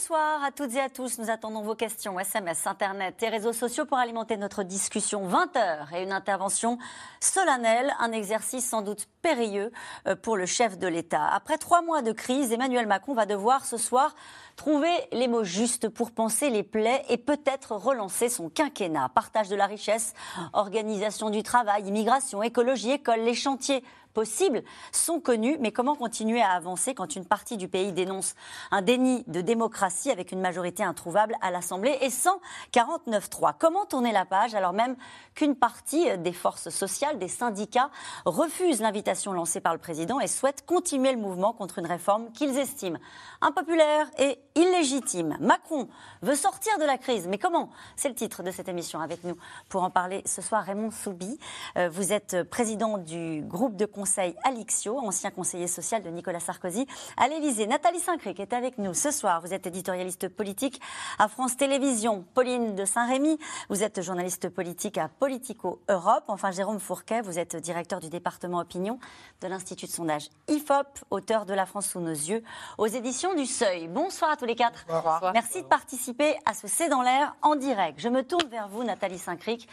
[0.00, 1.18] Bonsoir à toutes et à tous.
[1.18, 5.92] Nous attendons vos questions, SMS, Internet et réseaux sociaux pour alimenter notre discussion 20 heures
[5.92, 6.78] et une intervention
[7.20, 9.70] solennelle, un exercice sans doute périlleux
[10.06, 11.26] euh, pour le chef de l'État.
[11.26, 14.14] Après trois mois de crise, Emmanuel Macron va devoir ce soir
[14.56, 19.10] trouver les mots justes pour penser les plaies et peut-être relancer son quinquennat.
[19.10, 20.14] Partage de la richesse,
[20.54, 26.50] organisation du travail, immigration, écologie, école, les chantiers possibles sont connus, mais comment continuer à
[26.50, 28.34] avancer quand une partie du pays dénonce
[28.70, 32.40] un déni de démocratie avec une majorité introuvable à l'Assemblée et sans
[32.72, 34.96] 49-3 Comment tourner la page alors même
[35.34, 37.90] qu'une partie des forces sociales, des syndicats,
[38.24, 42.58] refuse l'invitation lancée par le président et souhaite continuer le mouvement contre une réforme qu'ils
[42.58, 42.98] estiment
[43.40, 45.36] impopulaire et illégitime?
[45.40, 45.88] Macron
[46.22, 47.70] veut sortir de la crise, mais comment?
[47.96, 49.36] C'est le titre de cette émission avec nous.
[49.68, 51.38] Pour en parler ce soir, Raymond Soubi,
[51.76, 56.86] euh, vous êtes président du groupe de conseil Alixio, ancien conseiller social de Nicolas Sarkozy,
[57.18, 57.66] à l'Élysée.
[57.66, 59.42] Nathalie Saint-Cric est avec nous ce soir.
[59.42, 60.80] Vous êtes éditorialiste politique
[61.18, 62.24] à France Télévisions.
[62.32, 66.24] Pauline de Saint-Rémy, vous êtes journaliste politique à Politico Europe.
[66.28, 68.98] Enfin, Jérôme Fourquet, vous êtes directeur du département opinion
[69.42, 72.42] de l'Institut de sondage IFOP, auteur de La France sous nos yeux,
[72.78, 73.86] aux éditions du Seuil.
[73.88, 74.86] Bonsoir à tous les quatre.
[74.88, 75.30] Bonsoir.
[75.34, 78.00] Merci de participer à ce C'est dans l'air en direct.
[78.00, 79.68] Je me tourne vers vous, Nathalie Saint-Cric.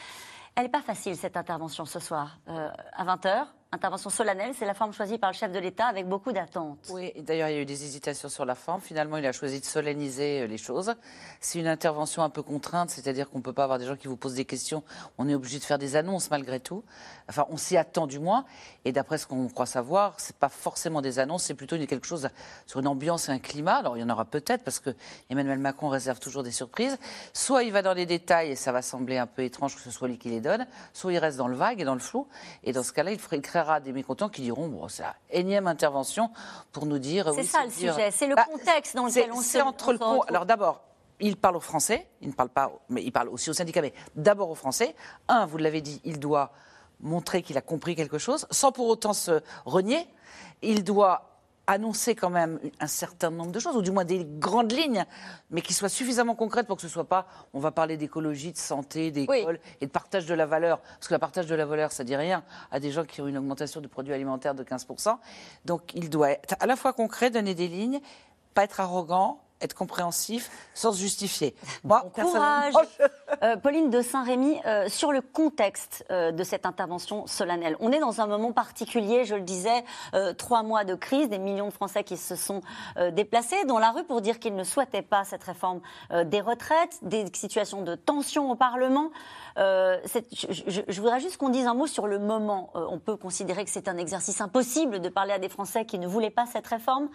[0.58, 4.74] Elle n'est pas facile, cette intervention ce soir, euh, à 20h intervention solennelle, c'est la
[4.74, 6.90] forme choisie par le chef de l'État avec beaucoup d'attentes.
[6.90, 8.82] Oui, d'ailleurs, il y a eu des hésitations sur la forme.
[8.82, 10.94] Finalement, il a choisi de solenniser euh, les choses.
[11.42, 14.08] C'est une intervention un peu contrainte, c'est-à-dire qu'on ne peut pas avoir des gens qui
[14.08, 14.84] vous posent des questions.
[15.18, 16.84] On est obligé de faire des annonces malgré tout.
[17.30, 18.46] Enfin, on s'y attend du moins.
[18.86, 22.08] Et d'après ce qu'on croit savoir, ce n'est pas forcément des annonces, c'est plutôt quelque
[22.08, 22.30] chose
[22.66, 23.76] sur une ambiance et un climat.
[23.76, 24.92] Alors, il y en aura peut-être parce que
[25.30, 26.98] Emmanuel Macron réserve toujours des surprises.
[27.34, 29.92] Soit il va dans les détails et ça va sembler un peu étrange que ce
[29.92, 32.28] soit lui qui les donne, soit il reste dans le vague et dans le flou.
[32.64, 36.30] Et dans ce cas-là, il, ferait, créera des mécontents qui diront bon, c'est énième intervention
[36.72, 37.32] pour nous dire.
[37.34, 39.58] C'est ça le sujet, c'est le bah, contexte dans lequel on se.
[39.58, 40.84] entre le Alors d'abord,
[41.20, 43.94] il parle aux Français, il ne parle pas, mais il parle aussi aux syndicats, mais
[44.16, 44.96] d'abord aux Français.
[45.28, 46.52] Un, vous l'avez dit, il doit
[47.00, 50.08] montrer qu'il a compris quelque chose, sans pour autant se renier.
[50.62, 51.37] Il doit
[51.68, 55.06] annoncer quand même un certain nombre de choses, ou du moins des grandes lignes,
[55.52, 58.58] mais qui soient suffisamment concrètes pour que ce soit pas, on va parler d'écologie, de
[58.58, 60.80] santé, d'école et de partage de la valeur.
[60.82, 63.28] Parce que le partage de la valeur, ça dit rien à des gens qui ont
[63.28, 65.18] une augmentation de produits alimentaires de 15%.
[65.66, 68.00] Donc il doit être à la fois concret, donner des lignes,
[68.54, 71.56] pas être arrogant, être compréhensif sans se justifier.
[71.84, 72.74] Moi, courage.
[73.44, 77.76] Euh, Pauline de Saint-Rémy, euh, sur le contexte euh, de cette intervention solennelle.
[77.80, 79.84] On est dans un moment particulier, je le disais,
[80.38, 82.62] trois mois de crise, des millions de Français qui se sont
[83.12, 85.82] déplacés dans la rue pour dire qu'ils ne souhaitaient pas cette réforme
[86.26, 89.12] des retraites, des situations de tension au Parlement.
[89.58, 92.72] Je, je, voudrais juste qu'on dise un mot sur le moment.
[92.74, 96.08] on peut considérer que c'est un exercice impossible de parler à des Français qui ne
[96.08, 97.10] voulaient pas cette réforme.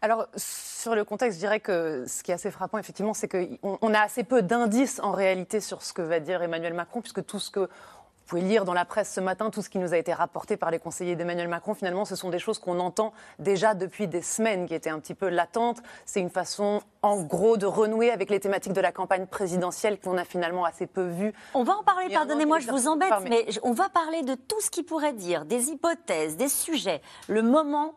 [0.00, 3.94] Alors, sur le contexte, je dirais que ce qui est assez frappant, effectivement, c'est qu'on
[3.94, 7.40] a assez peu d'indices en réalité sur ce que va dire Emmanuel Macron, puisque tout
[7.40, 9.96] ce que vous pouvez lire dans la presse ce matin, tout ce qui nous a
[9.96, 13.74] été rapporté par les conseillers d'Emmanuel Macron, finalement, ce sont des choses qu'on entend déjà
[13.74, 15.82] depuis des semaines, qui étaient un petit peu latentes.
[16.04, 20.16] C'est une façon, en gros, de renouer avec les thématiques de la campagne présidentielle qu'on
[20.16, 21.32] a finalement assez peu vues.
[21.54, 24.70] On va en parler, pardonnez-moi, je vous embête, mais on va parler de tout ce
[24.70, 27.94] qui pourrait dire, des hypothèses, des sujets, le moment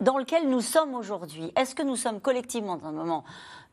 [0.00, 1.52] dans lequel nous sommes aujourd'hui.
[1.56, 3.24] Est-ce que nous sommes collectivement dans un moment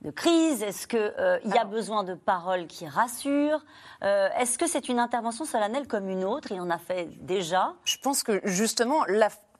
[0.02, 0.64] de crise?
[0.64, 3.64] Est-ce qu'il euh, y a besoin de paroles qui rassurent?
[4.04, 6.52] Euh, Est-ce que c'est une intervention solennelle comme une autre?
[6.52, 7.74] Il en a fait déjà.
[7.86, 9.04] Je pense que justement,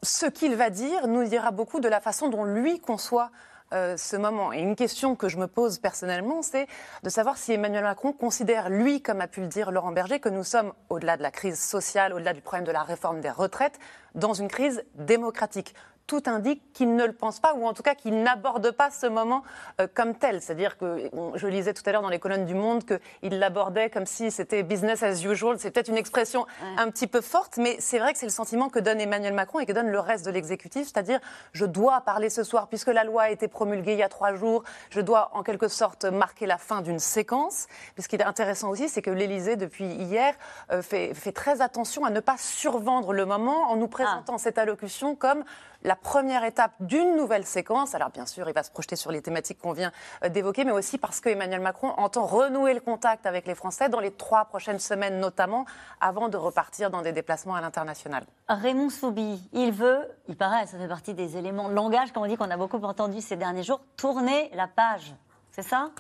[0.02, 3.32] ce qu'il va dire nous dira beaucoup de la façon dont lui conçoit
[3.74, 4.54] euh, ce moment.
[4.54, 6.68] Et une question que je me pose personnellement, c'est
[7.02, 10.30] de savoir si Emmanuel Macron considère, lui, comme a pu le dire Laurent Berger, que
[10.30, 13.80] nous sommes, au-delà de la crise sociale, au-delà du problème de la réforme des retraites,
[14.14, 15.74] dans une crise démocratique
[16.08, 19.08] tout indique qu'il ne le pense pas, ou en tout cas qu'il n'aborde pas ce
[19.08, 19.44] moment
[19.82, 20.42] euh, comme tel.
[20.42, 24.06] C'est-à-dire que, je lisais tout à l'heure dans les colonnes du Monde qu'il l'abordait comme
[24.06, 25.58] si c'était business as usual.
[25.60, 26.46] C'est peut-être une expression
[26.78, 29.60] un petit peu forte, mais c'est vrai que c'est le sentiment que donne Emmanuel Macron
[29.60, 31.20] et que donne le reste de l'exécutif, c'est-à-dire
[31.54, 34.36] je dois parler ce soir, puisque la loi a été promulguée il y a trois
[34.36, 37.68] jours, je dois en quelque sorte marquer la fin d'une séquence.
[37.98, 40.34] Mais ce qui est intéressant aussi, c'est que l'Élysée, depuis hier,
[40.72, 44.40] euh, fait, fait, très attention à ne pas survendre le moment en nous présentant ah.
[44.40, 45.44] cette allocution comme
[45.86, 47.96] la première étape d'une nouvelle séquence.
[47.96, 49.92] Alors bien sûr, il va se projeter sur les thématiques qu'on vient
[50.24, 53.88] euh, d'évoquer, mais aussi parce que Emmanuel Macron entend renouer le contact avec les Français
[53.88, 55.66] dans les trois prochaines semaines notamment,
[56.02, 58.26] avant de repartir dans des déplacements à l'international.
[58.50, 62.28] Raymond Soubi, il veut, il paraît, ça fait partie des éléments de langage, comme on
[62.28, 65.14] dit, qu'on a beaucoup entendu ces derniers jours, tourner la page.
[65.52, 65.92] C'est ça?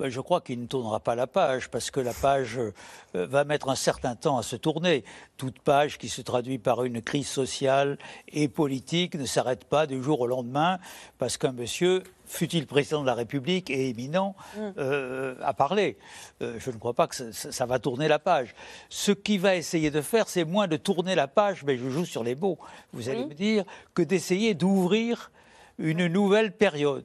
[0.00, 2.72] Je crois qu'il ne tournera pas la page parce que la page euh,
[3.26, 5.04] va mettre un certain temps à se tourner.
[5.36, 7.98] Toute page qui se traduit par une crise sociale
[8.28, 10.78] et politique ne s'arrête pas du jour au lendemain
[11.18, 14.60] parce qu'un monsieur, fut-il président de la République et éminent, mm.
[14.78, 15.98] euh, a parlé.
[16.42, 18.54] Euh, je ne crois pas que ça, va tourner la page.
[18.88, 22.04] Ce qu'il va essayer de faire, c'est moins de tourner la page, mais je joue
[22.04, 22.58] sur les mots,
[22.92, 23.64] vous allez me dire,
[23.94, 25.32] que d'essayer d'ouvrir
[25.78, 27.04] une nouvelle période.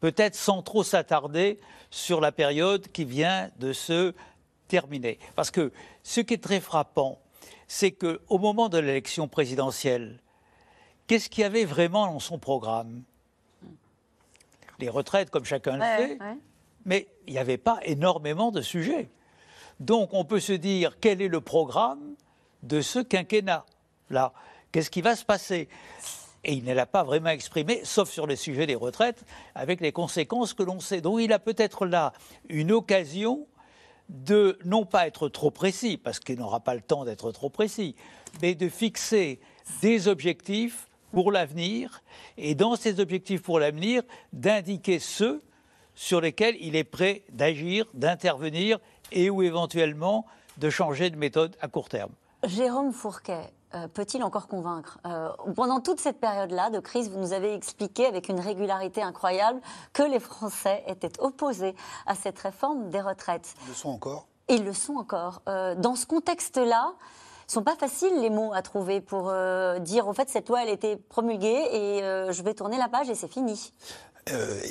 [0.00, 1.58] Peut-être sans trop s'attarder
[1.90, 4.14] sur la période qui vient de se
[4.68, 5.18] terminer.
[5.34, 5.72] Parce que
[6.02, 7.18] ce qui est très frappant,
[7.66, 10.20] c'est qu'au moment de l'élection présidentielle,
[11.06, 13.02] qu'est-ce qu'il y avait vraiment dans son programme?
[14.78, 16.18] Les retraites, comme chacun le sait,
[16.84, 19.10] mais il n'y avait pas énormément de sujets.
[19.80, 22.14] Donc on peut se dire quel est le programme
[22.62, 23.64] de ce quinquennat?
[24.10, 24.32] Là
[24.72, 25.68] Qu'est-ce qui va se passer?
[26.44, 29.24] Et il ne l'a pas vraiment exprimé, sauf sur le sujet des retraites,
[29.54, 31.00] avec les conséquences que l'on sait.
[31.00, 32.12] Donc il a peut-être là
[32.48, 33.46] une occasion
[34.08, 37.94] de non pas être trop précis, parce qu'il n'aura pas le temps d'être trop précis,
[38.40, 39.40] mais de fixer
[39.82, 42.02] des objectifs pour l'avenir,
[42.36, 44.02] et dans ces objectifs pour l'avenir,
[44.32, 45.42] d'indiquer ceux
[45.94, 48.78] sur lesquels il est prêt d'agir, d'intervenir,
[49.10, 50.26] et ou éventuellement
[50.58, 52.12] de changer de méthode à court terme.
[52.44, 57.34] Jérôme Fourquet, euh, peut-il encore convaincre euh, Pendant toute cette période-là de crise, vous nous
[57.34, 59.60] avez expliqué avec une régularité incroyable
[59.92, 61.74] que les Français étaient opposés
[62.06, 63.54] à cette réforme des retraites.
[63.64, 65.42] Ils le sont encore Ils le sont encore.
[65.48, 66.94] Euh, dans ce contexte-là,
[67.46, 69.32] ne sont pas faciles les mots à trouver pour
[69.80, 72.00] dire au fait cette loi elle était promulguée et
[72.30, 73.72] je vais tourner la page et c'est fini.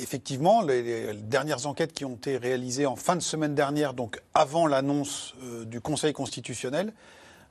[0.00, 4.68] effectivement, les, dernières enquêtes qui ont été réalisées en fin de semaine dernière, donc avant
[4.68, 5.34] l'annonce
[5.66, 6.92] du Conseil constitutionnel,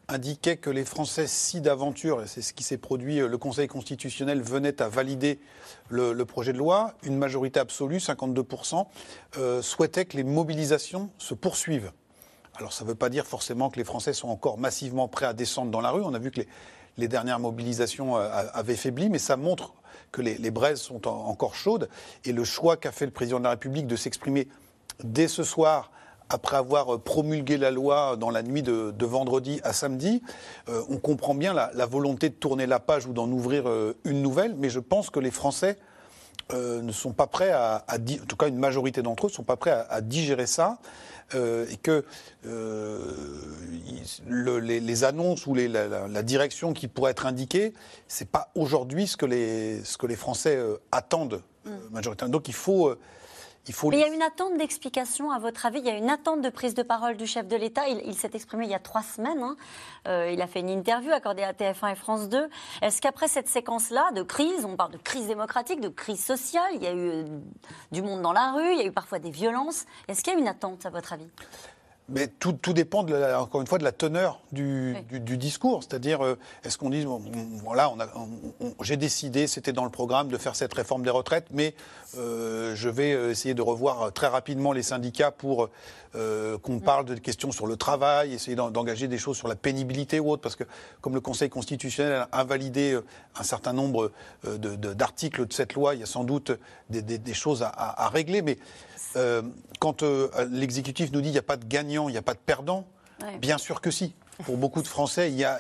[0.10, 4.42] indiquait que les Français, si d'aventure, c'est ce qui s'est produit, euh, le Conseil constitutionnel
[4.42, 5.40] venait à valider
[5.90, 8.86] le, projet de loi, une majorité absolue, 52%,
[9.38, 11.92] euh, souhaitait que les mobilisations se poursuivent.
[12.56, 15.34] Alors ça ne veut pas dire forcément que les Français sont encore massivement prêts à
[15.34, 16.02] descendre dans la rue.
[16.04, 16.42] On a vu que
[16.98, 19.74] les, dernières mobilisations euh, avaient faibli, mais ça montre
[20.12, 21.90] que les, braises sont encore chaudes.
[22.24, 24.48] Et le choix qu'a fait le président de la République de s'exprimer
[25.04, 25.92] dès ce soir
[26.30, 30.22] après avoir promulgué la loi dans la nuit de, vendredi à samedi,
[30.70, 34.22] euh, on comprend bien la, volonté de tourner la page ou d'en ouvrir euh, une
[34.22, 35.78] nouvelle, mais je pense que les Français
[36.54, 39.44] euh, ne sont pas prêts à, en tout cas une majorité d'entre eux ne sont
[39.44, 40.78] pas prêts à, digérer ça.
[41.34, 42.06] et que
[44.30, 47.74] les, annonces ou la, direction qui pourrait être indiquée,
[48.08, 50.58] c'est pas aujourd'hui ce que les ce que les Français
[50.92, 51.72] attendent mmh.
[51.92, 52.32] majoritairement.
[52.32, 52.96] Donc il faut
[53.92, 56.50] il y a une attente d'explication, à votre avis Il y a une attente de
[56.50, 59.42] prise de parole du chef de l'État Il, s'est exprimé il y a trois semaines.
[59.42, 59.58] Hein.
[60.08, 62.50] Euh, il a fait une interview accordée à TF1 et France 2.
[62.82, 66.84] Est-ce qu'après cette séquence-là de crise, on parle de crise démocratique, de crise sociale, il
[66.84, 67.26] y a eu euh,
[67.92, 69.86] du monde dans la rue, il y a eu parfois des violences.
[70.08, 71.28] Est-ce qu'il y a une attente, à votre avis?
[72.10, 75.84] Mais tout, dépend, de encore une fois, de la teneur du, discours.
[75.84, 77.06] C'est-à-dire, euh, est-ce qu'on dit,
[77.64, 77.92] voilà,
[78.82, 81.76] j'ai décidé, c'était dans le programme, de faire cette réforme des retraites, mais
[82.18, 85.70] euh, je vais euh, essayer de revoir très rapidement les syndicats pour
[86.64, 90.32] qu'on parle de questions sur le travail, essayer d'engager des choses sur la pénibilité ou
[90.32, 90.64] autre, parce que
[91.00, 93.00] comme le Conseil constitutionnel a invalidé
[93.36, 94.12] un certain nombre
[94.44, 96.54] d'articles de, cette loi, il y a sans doute
[96.90, 98.42] des, choses à, à régler.
[98.42, 98.58] Mais
[99.16, 99.42] euh,
[99.80, 102.34] quand euh, l'exécutif nous dit qu'il n'y a pas de gagnant, il n'y a pas
[102.34, 102.86] de perdant,
[103.40, 104.14] bien sûr que si.
[104.44, 105.60] Pour beaucoup de Français, il y a,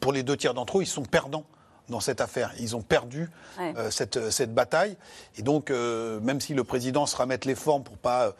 [0.00, 1.44] pour les deux tiers d'entre eux, ils sont perdants
[1.88, 2.52] dans cette affaire.
[2.58, 4.96] Ils ont perdu euh, cette, cette, bataille.
[5.36, 8.34] Et donc, même si le président se ramette les formes pour pas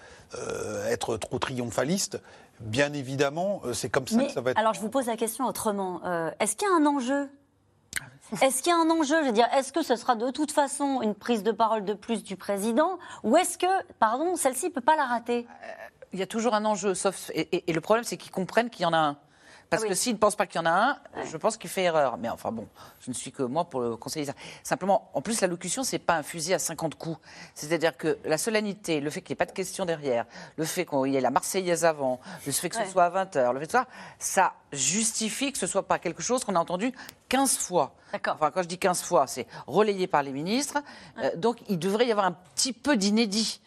[0.89, 2.21] être trop triomphaliste,
[2.61, 4.59] bien évidemment, c'est comme ça que ça va être.
[4.59, 6.01] Alors, je vous pose la question autrement.
[6.41, 7.29] Est-ce qu'il y a un enjeu
[8.43, 9.21] est-ce qu'il y a un enjeu?
[9.23, 11.95] Je veux dire, est-ce que ce sera de toute façon une prise de parole de
[11.95, 13.67] plus du président Ou est-ce que,
[13.99, 15.47] pardon, celle-ci ne peut pas la rater?
[16.13, 17.31] Il y a toujours un enjeu, sauf.
[17.35, 19.17] Et, le problème, c'est qu'ils comprennent qu'il y en a un.
[19.71, 21.71] Parce ah que s'il ne pense pas qu'il y en a un, je pense qu'il
[21.71, 22.19] fait erreur.
[22.19, 22.67] Mais enfin bon,
[23.01, 24.27] je ne suis que moi pour le conseiller.
[24.65, 27.19] Simplement, en plus, l'allocution, c'est pas un fusil à 50 coups.
[27.55, 30.85] C'est-à-dire que la solennité, le fait qu'il n'y ait pas de questions derrière, le fait
[30.85, 33.67] qu'il y ait la Marseillaise avant, le fait que ce soit à 20h, le fait
[33.67, 33.87] que ça,
[34.19, 36.93] ça justifie que ce soit pas quelque chose qu'on a entendu
[37.29, 37.95] 15 fois.
[38.13, 38.35] D'accord.
[38.35, 40.79] Enfin, quand je dis 15 fois, c'est relayé par les ministres.
[41.19, 43.61] Euh, donc, il devrait y avoir un petit peu d'inédit.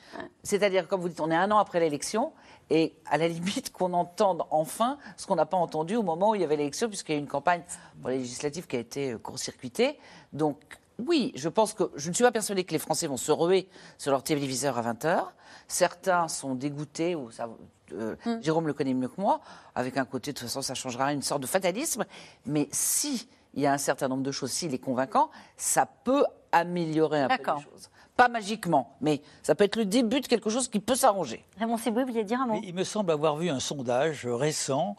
[0.44, 2.34] C'est-à-dire, comme vous dites, on est un an après l'élection.
[2.70, 6.36] Et à la limite, qu'on entende enfin ce qu'on n'a pas entendu au moment où
[6.36, 7.64] il y avait l'élection, puisqu'il y a eu une campagne
[8.02, 10.00] pour les législatives qui a été euh, court-circuitée.
[10.32, 10.58] Donc,
[11.00, 13.68] oui, je pense que je ne suis pas persuadée que les Français vont se ruer
[13.98, 15.26] sur leur téléviseur à 20h.
[15.68, 17.50] Certains sont dégoûtés, ou ça,
[17.94, 19.42] euh, Jérôme le connaît mieux que moi,
[19.76, 22.06] avec un côté, de toute façon, ça changera une sorte de fatalisme.
[22.46, 26.26] Mais si il y a un certain nombre de choses, s'il est convaincant, ça peut
[26.52, 27.90] améliorer un peu les choses.
[28.16, 31.44] Pas magiquement, mais ça peut être le début de quelque chose qui peut s'arranger.
[31.58, 32.62] Raymond Sibou, vous vouliez dire un mot?
[32.64, 34.96] Il me semble avoir vu un sondage récent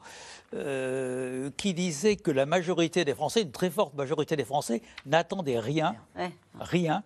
[0.53, 5.61] euh, qui disait que la majorité des Français, une très forte majorité des Français, n'attendaient
[5.61, 6.33] rien, Ouais.
[6.59, 7.05] rien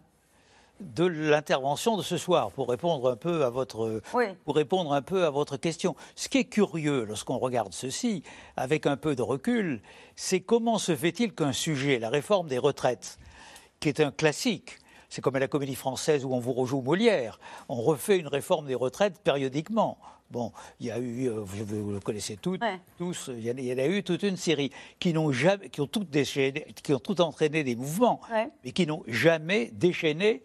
[0.81, 4.27] de l'intervention de ce soir pour répondre un peu à votre Oui.
[4.45, 5.95] pour répondre un peu à votre question.
[6.15, 8.23] Ce qui est curieux lorsqu'on regarde ceci
[8.57, 9.83] avec un peu de recul,
[10.17, 13.19] c'est comment se fait-il qu'un sujet, la réforme des retraites,
[13.81, 17.39] qui est un classique, c'est comme à la Comédie Française où on vous rejoue Molière,
[17.69, 19.99] on refait une réforme des retraites périodiquement.
[20.31, 22.79] Bon, il y a eu, euh, vous, le connaissez toutes, Ouais.
[22.99, 26.11] tous, il y, en a, eu toute une série qui n'ont jamais, qui ont toutes
[26.11, 28.51] déchaîné, qui ont tout entraîné des mouvements, Ouais.
[28.65, 30.43] mais qui n'ont jamais déchaîné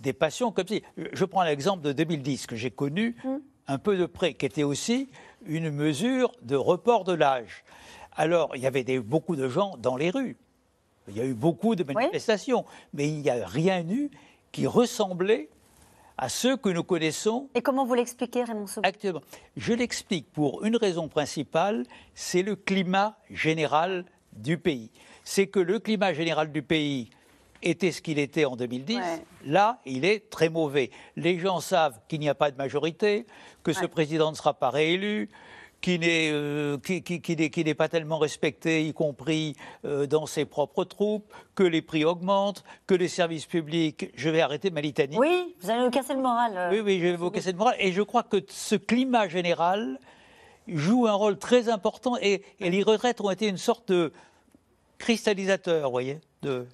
[0.00, 0.82] des passions comme si.
[1.14, 3.16] Je prends l'exemple de 2010 que j'ai connu
[3.68, 5.08] un peu de près, qui était aussi
[5.46, 7.64] une mesure de report de l'âge.
[8.14, 10.36] Alors, il y avait des- beaucoup de gens dans les rues.
[11.08, 14.10] Il y a eu beaucoup de manifestations, mais il n'y a rien eu
[14.52, 15.48] qui ressemblait
[16.18, 19.20] à ceux que nous connaissons Et comment vous l'expliquez, Raymond actuellement.
[19.56, 21.84] Je l'explique pour une raison principale,
[22.14, 24.90] c'est le climat général du pays.
[25.24, 27.10] C'est que le climat général du pays
[27.62, 28.96] était ce qu'il était en 2010.
[28.96, 29.02] Ouais.
[29.44, 30.90] Là, il est très mauvais.
[31.16, 33.26] Les gens savent qu'il n'y a pas de majorité,
[33.62, 35.28] que ce président ne sera pas réélu,
[35.80, 39.54] qui n'est euh, qui, qui- qui n'est- pas tellement respecté, y compris
[39.84, 44.10] euh, dans ses propres troupes, que les prix augmentent, que les services publics.
[44.16, 45.16] Je vais arrêter ma litanie.
[45.18, 46.52] Oui, vous allez nous casser le moral.
[46.56, 46.70] euh.
[46.72, 47.76] Oui, oui, je vais évoquer cette morale.
[47.78, 49.98] Et je crois que ce climat général
[50.66, 54.12] joue un rôle très important et, et les retraites ont été une sorte de
[54.98, 56.66] cristallisateur, vous voyez de...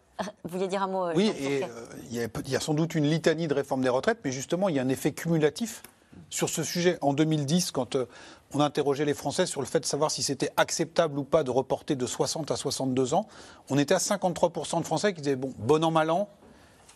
[0.44, 1.66] Vous vouliez dire un mot Oui, et euh,
[2.10, 4.30] il y, a, il y a sans doute une litanie de réforme des retraites, mais
[4.30, 5.82] justement, il y a un effet cumulatif
[6.30, 6.96] sur ce sujet.
[7.00, 8.06] En 2010, quand euh,
[8.54, 11.50] on interrogeait les Français sur le fait de savoir si c'était acceptable ou pas de
[11.50, 13.26] reporter de 60 à 62 ans,
[13.70, 16.28] on était à 53% de Français qui disaient, bon, bon an, mal an,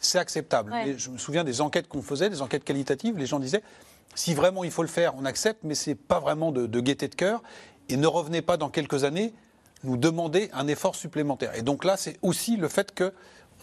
[0.01, 0.73] c'est acceptable.
[0.73, 0.91] Ouais.
[0.91, 3.63] Et je me souviens des enquêtes qu'on faisait, des enquêtes qualitatives, les gens disaient,
[4.15, 7.09] si vraiment il faut le faire, on accepte, mais c'est pas vraiment de, de gaieté
[7.09, 7.43] de cœur,
[7.89, 9.33] et ne revenez pas dans quelques années
[9.85, 11.55] nous demander un effort supplémentaire.
[11.55, 13.13] Et donc là, c'est aussi le fait que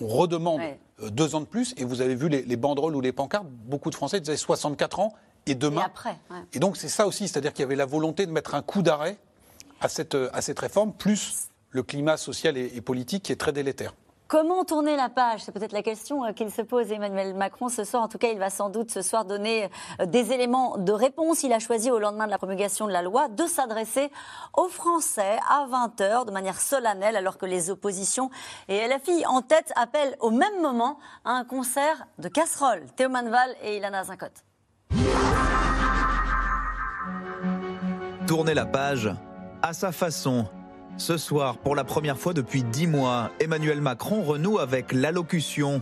[0.01, 0.79] on redemande Ouais.
[1.03, 3.47] euh, deux ans de plus, et vous avez vu les, les banderoles ou les pancartes,
[3.47, 5.13] beaucoup de Français disaient 64 ans,
[5.45, 5.81] et Et demain.
[5.85, 6.37] après, ouais.
[6.53, 8.81] Et donc c'est ça aussi, c'est-à-dire qu'il y avait la volonté de mettre un coup
[8.81, 9.17] d'arrêt
[9.81, 13.51] à cette, à cette réforme, plus le climat social et, et politique qui est très
[13.51, 13.93] délétère.
[14.29, 15.41] Comment tourner la page?
[15.43, 18.01] C'est peut-être la question euh, qu'il se pose Emmanuel Macron ce soir.
[18.01, 19.69] En tout cas, il va sans doute ce soir donner
[19.99, 21.43] euh, des éléments de réponse.
[21.43, 24.09] Il a choisi au lendemain de la promulgation de la loi de s'adresser
[24.55, 28.31] aux Français à 20h de manière solennelle alors que les oppositions
[28.69, 32.85] et LFI en tête appellent au même moment à un concert de casseroles.
[32.95, 34.43] Théo Manval et Ilana Zincotte.
[38.27, 39.11] Tourner la page
[39.61, 40.45] à sa façon.
[40.97, 45.81] Ce soir, pour la première fois depuis dix mois, Emmanuel Macron renoue avec l'allocution.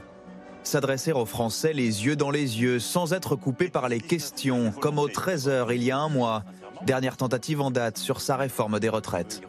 [0.64, 4.98] S'adresser aux Français les yeux dans les yeux, sans être coupé par les questions, comme
[5.00, 6.44] au 13h il y a un mois.
[6.86, 9.42] Dernière tentative en date sur sa réforme des retraites.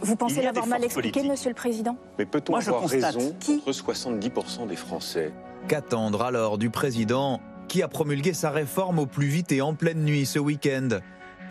[0.00, 1.30] Vous pensez l'avoir mal expliqué, politiques.
[1.30, 3.14] Monsieur le Président Mais peut-on Moi, je avoir constate.
[3.14, 5.32] raison Qui contre 70% des Français
[5.68, 10.02] Qu'attendre alors du président qui a promulgué sa réforme au plus vite et en pleine
[10.02, 10.88] nuit ce week-end?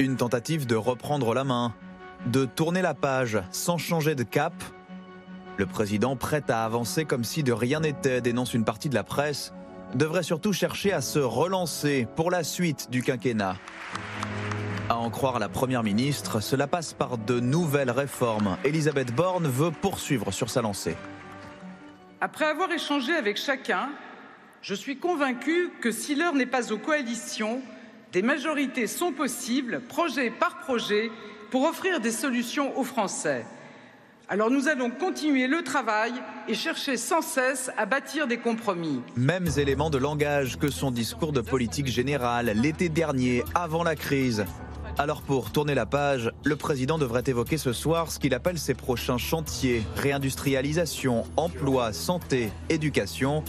[0.01, 1.73] Une tentative de reprendre la main,
[2.25, 4.53] de tourner la page sans changer de cap
[5.57, 9.03] Le président, prêt à avancer comme si de rien n'était, dénonce une partie de la
[9.03, 9.51] presse,
[9.95, 13.57] devrait surtout chercher à se relancer pour la suite du quinquennat.
[14.87, 18.55] À en croire la Première ministre, cela passe par de nouvelles réformes.
[18.63, 20.95] Elisabeth Borne veut poursuivre sur sa lancée.
[22.21, 23.89] Après avoir échangé avec chacun,
[24.61, 27.61] je suis convaincue que si l'heure n'est pas aux coalitions,
[28.11, 31.11] des majorités sont possibles, projet par projet,
[31.51, 33.45] pour offrir des solutions aux Français.
[34.27, 36.13] Alors nous allons continuer le travail
[36.47, 39.01] et chercher sans cesse à bâtir des compromis.
[39.15, 44.45] Mêmes éléments de langage que son discours de politique générale l'été dernier, avant la crise.
[44.99, 48.73] Alors pour tourner la page, le président devrait évoquer ce soir ce qu'il appelle ses
[48.73, 53.45] prochains chantiers, réindustrialisation, emploi, santé, éducation.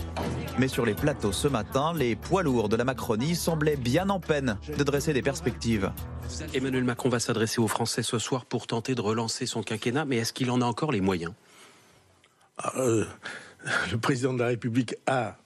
[0.61, 4.21] Mais sur les plateaux ce matin, les poids lourds de la Macronie semblaient bien en
[4.21, 5.90] peine de dresser des perspectives.
[6.54, 10.19] Emmanuel Macron va s'adresser aux Français ce soir pour tenter de relancer son quinquennat, mais
[10.19, 11.33] est-ce qu'il en a encore les moyens?
[12.76, 13.07] Euh,
[13.90, 15.37] le président de la République a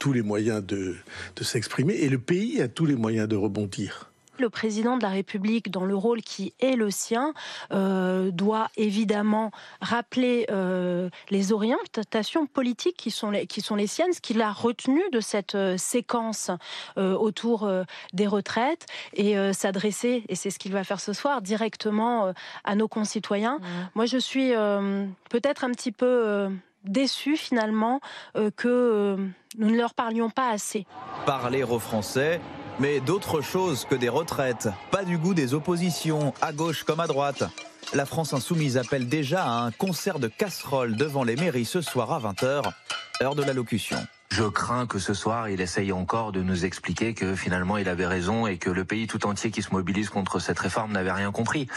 [0.00, 0.96] tous les moyens de,
[1.36, 5.10] de s'exprimer et le pays a tous les moyens de rebondir le président de la
[5.10, 7.34] République, dans le rôle qui est le sien,
[7.72, 14.12] euh, doit évidemment rappeler euh, les orientations politiques qui sont les, qui sont les siennes,
[14.12, 16.50] ce qu'il a retenu de cette euh, séquence
[16.96, 17.70] autour
[18.12, 22.32] des retraites et s'adresser, et c'est ce qu'il va faire ce soir, directement
[22.64, 23.58] à nos concitoyens.
[23.58, 23.64] Mmh.
[23.94, 24.50] Moi, je suis
[25.30, 26.48] peut-être un petit peu
[26.84, 28.00] déçu finalement
[28.56, 29.16] que
[29.58, 30.86] nous ne leur parlions pas assez.
[31.26, 32.40] Parler aux Français,
[32.82, 37.06] mais d'autres choses que des retraites, pas du goût des oppositions, à gauche comme à
[37.06, 37.44] droite.
[37.94, 42.12] La France insoumise appelle déjà à un concert de casseroles devant les mairies ce soir
[42.12, 42.72] à 20h,
[43.22, 43.98] heure de l'allocution.
[44.32, 48.06] Je crains que ce soir, il essaye encore de nous expliquer que finalement il avait
[48.06, 51.30] raison et que le pays tout entier qui se mobilise contre cette réforme n'avait rien
[51.30, 51.68] compris.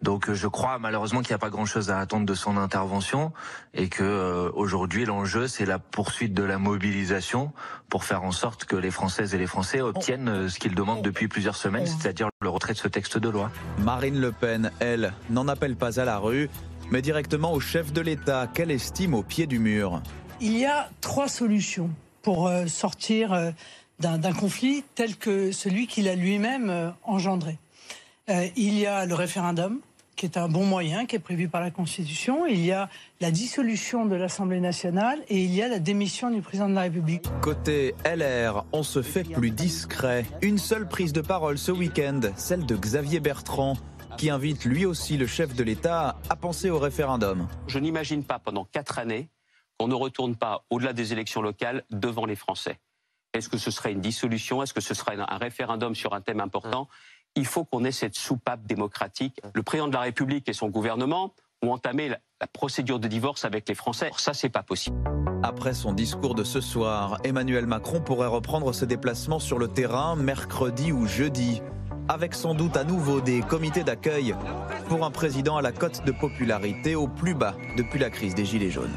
[0.00, 3.34] Donc je crois malheureusement qu'il n'y a pas grand-chose à attendre de son intervention
[3.74, 7.52] et que euh, aujourd'hui l'enjeu c'est la poursuite de la mobilisation
[7.90, 11.02] pour faire en sorte que les Françaises et les Français obtiennent euh, ce qu'ils demandent
[11.02, 13.50] depuis plusieurs semaines, c'est-à-dire le retrait de ce texte de loi.
[13.76, 16.48] Marine Le Pen, elle, n'en appelle pas à la rue,
[16.90, 20.00] mais directement au chef de l'État qu'elle estime au pied du mur.
[20.42, 21.90] Il y a trois solutions
[22.22, 23.50] pour euh, sortir euh,
[23.98, 27.58] d'un conflit tel que celui qu'il a lui-même euh, engendré.
[28.54, 29.80] Il y a le référendum,
[30.14, 32.46] qui est un bon moyen, qui est prévu par la Constitution.
[32.46, 32.88] Il y a
[33.20, 36.82] la dissolution de l'Assemblée nationale et il y a la démission du président de la
[36.82, 37.24] République.
[37.40, 40.24] Côté LR, on se fait plus discret.
[40.42, 43.76] Une seule prise de parole ce week-end, celle de Xavier Bertrand,
[44.16, 47.48] qui invite lui aussi le chef de l'État à penser au référendum.
[47.66, 49.28] Je n'imagine pas pendant quatre années
[49.80, 52.78] on ne retourne pas au-delà des élections locales devant les Français.
[53.32, 54.62] Est-ce que ce serait une dissolution?
[54.62, 56.88] Est-ce que ce serait un référendum sur un thème important?
[57.36, 59.40] Il faut qu'on ait cette soupape démocratique.
[59.54, 61.32] Le président de la République et son gouvernement
[61.62, 62.18] ont entamé la,
[62.52, 64.10] procédure de divorce avec les Français.
[64.16, 64.96] Ça, c'est pas possible.
[65.42, 70.16] Après son discours de ce soir, Emmanuel Macron pourrait reprendre ses déplacements sur le terrain
[70.16, 71.62] mercredi ou jeudi,
[72.08, 74.34] avec sans doute à nouveau des comités d'accueil
[74.88, 78.44] pour un président à la cote de popularité au plus bas depuis la crise des
[78.44, 78.96] Gilets jaunes.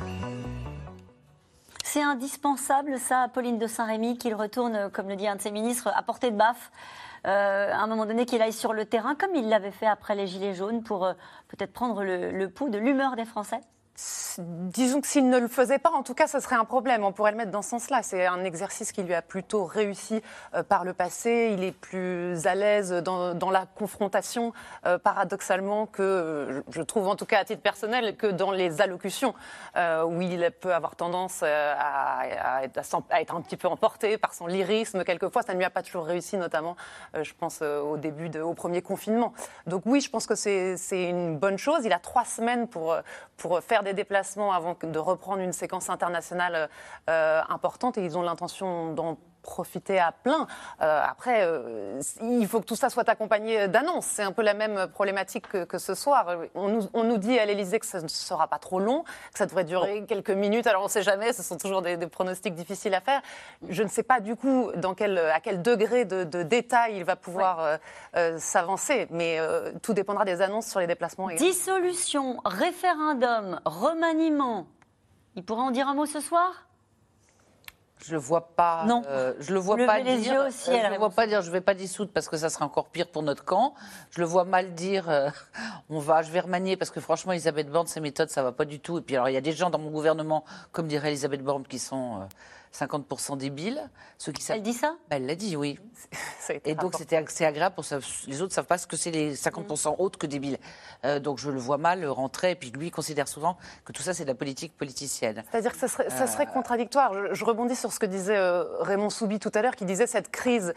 [1.93, 5.91] C'est indispensable, ça, Pauline de Saint-Rémy, qu'il retourne, comme le dit un de ses ministres,
[5.93, 6.71] à portée de baffe.
[7.27, 10.15] Euh, à un moment donné, qu'il aille sur le terrain, comme il l'avait fait après
[10.15, 11.13] les Gilets jaunes, pour euh,
[11.49, 13.61] peut-être prendre le pouls de l'humeur des Français
[13.95, 17.03] Disons que s'il ne le faisait pas, en tout cas, ce serait un problème.
[17.03, 18.01] On pourrait le mettre dans ce sens-là.
[18.01, 20.23] C'est un exercice qui lui a plutôt réussi
[20.55, 21.53] euh, par le passé.
[21.55, 24.51] Il est plus à l'aise dans, la confrontation,
[24.87, 29.35] euh, paradoxalement, que je trouve, en tout cas à titre personnel, que dans les allocutions,
[29.77, 35.03] euh, où il peut avoir tendance à, être, un petit peu emporté par son lyrisme.
[35.03, 36.75] Quelquefois, ça ne lui a pas toujours réussi, notamment,
[37.13, 39.33] je pense, au début, au premier confinement.
[39.67, 41.85] Donc oui, je pense que c'est une bonne chose.
[41.85, 42.95] Il a trois semaines pour,
[43.37, 46.69] pour faire des déplacements avant de reprendre une séquence internationale
[47.09, 47.97] euh, importante.
[47.97, 50.47] Et ils ont l'intention d'en profiter à plein.
[50.81, 54.05] Euh, après, euh, il faut que tout ça soit accompagné d'annonces.
[54.05, 56.25] C'est un peu la même problématique que, ce soir.
[56.55, 59.37] On nous, on nous dit à l'Élysée que ça ne sera pas trop long, que
[59.37, 60.65] ça devrait durer quelques minutes.
[60.65, 63.21] Alors on ne sait jamais, ce sont toujours des, pronostics difficiles à faire.
[63.69, 67.15] Je ne sais pas du coup dans quel, à quel degré de, détail il va
[67.15, 67.79] pouvoir
[68.37, 69.39] s'avancer, mais
[69.81, 71.27] tout dépendra des annonces sur les déplacements.
[71.27, 74.67] Dissolution, référendum, remaniement.
[75.35, 76.67] Il pourra en dire un mot ce soir?
[78.05, 78.83] Je le vois pas.
[78.85, 79.01] Non.
[79.07, 80.45] Euh, je le vois pas dire.
[80.47, 81.41] Aussi, euh, je le vois pas dire.
[81.41, 83.73] Je vais pas dissoudre parce que ça sera encore pire pour notre camp.
[84.11, 85.09] Je le vois mal dire.
[85.09, 85.29] Euh,
[85.89, 86.21] on va.
[86.21, 88.97] Je vais remanier parce que franchement, Elisabeth Borne, ses méthodes, ça va pas du tout.
[88.97, 91.63] Et puis alors, il y a des gens dans mon gouvernement, comme dirait Elisabeth Borne,
[91.65, 92.27] qui sont
[92.73, 93.89] 50% débiles.
[94.17, 94.95] Ceux qui Elle dit ça?
[95.09, 95.79] Bah, Elle l'a dit, oui.
[96.65, 97.99] Et donc c'est agréable pour ça.
[98.27, 100.57] Les autres ne savent pas ce que c'est les 50% autres que débiles.
[101.05, 102.51] Euh, donc je le vois mal rentrer.
[102.51, 105.43] Et puis lui il considère souvent que tout ça c'est de la politique politicienne.
[105.51, 106.51] C'est-à-dire que ça serait, ça serait euh.
[106.51, 107.33] contradictoire.
[107.33, 110.31] Je, rebondis sur ce que disait euh, Raymond Soubi tout à l'heure, qui disait cette
[110.31, 110.73] crise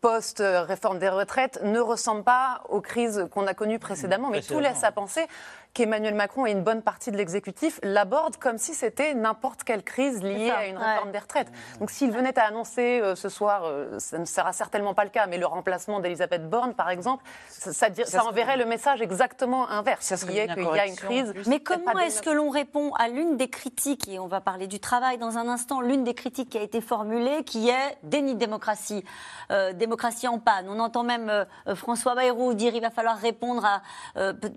[0.00, 4.30] post-réforme des retraites ne ressemble pas aux crises qu'on a connues précédemment.
[4.30, 5.26] Mais tout laisse à penser
[5.74, 10.22] qu'Emmanuel Macron et une bonne partie de l'exécutif l'abordent comme si c'était n'importe quelle crise
[10.22, 11.50] liée à une réforme des retraites.
[11.78, 15.10] Donc s'il venait à annoncer euh, ce soir, euh, ça ne sera certainement pas le
[15.10, 20.04] cas, mais le remplacement d'Elisabeth Borne, par exemple, ça, ça, enverrait le message exactement inverse,
[20.04, 21.32] ça qui est qu'il y a une crise.
[21.46, 24.80] Mais comment est-ce que l'on répond à l'une des critiques, et on va parler du
[24.80, 28.38] travail dans un instant, l'une des critiques qui a été formulée, qui est déni de
[28.38, 29.04] démocratie,
[29.50, 30.66] euh, démocratie en panne.
[30.68, 33.82] On entend même François Bayrou dire il va falloir répondre à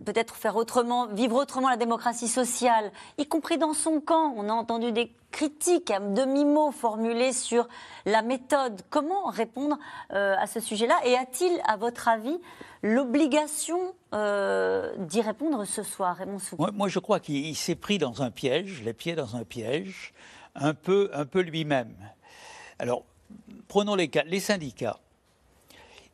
[0.05, 4.33] peut-être faire autrement vivre autrement la démocratie sociale, y compris dans son camp.
[4.37, 7.67] On a entendu des critiques à demi-mot formulées sur
[8.05, 8.81] la méthode.
[8.89, 9.77] Comment répondre
[10.11, 10.95] euh, à ce sujet-là?
[11.05, 12.39] Et a-t-il, à votre avis,
[12.81, 13.79] l'obligation
[14.13, 16.37] euh, d'y répondre ce soir, Raymond
[16.73, 20.13] moi, je crois qu'il s'est pris dans un piège, les pieds dans un piège,
[20.55, 21.95] un peu, un peu lui-même.
[22.79, 23.03] Alors,
[23.67, 23.95] prenons.
[23.95, 24.99] Les syndicats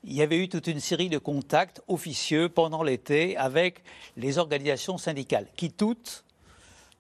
[0.04, 3.84] il y avait eu toute une série de contacts officieux pendant l'été avec
[4.16, 6.24] les organisations syndicales, qui toutes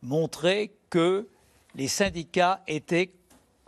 [0.01, 1.27] montraient que
[1.75, 3.13] les syndicats étaient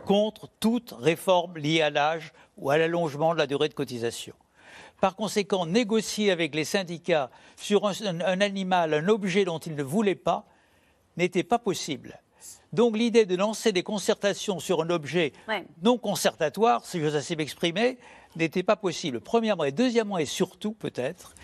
[0.04, 4.34] contre toute réforme liée à l'âge ou à l'allongement de la durée de cotisation.
[5.00, 10.14] Par conséquent, négocier avec les syndicats sur un, animal, un objet dont ils ne voulaient
[10.14, 10.46] pas,
[11.16, 12.21] n'était pas possible.
[12.72, 15.32] Donc l'idée de lancer des concertations sur un objet
[15.82, 17.98] non concertatoire, si j'ose assez m'exprimer,
[18.36, 19.20] n'était pas possible.
[19.20, 21.34] Premièrement et deuxièmement et surtout peut-être,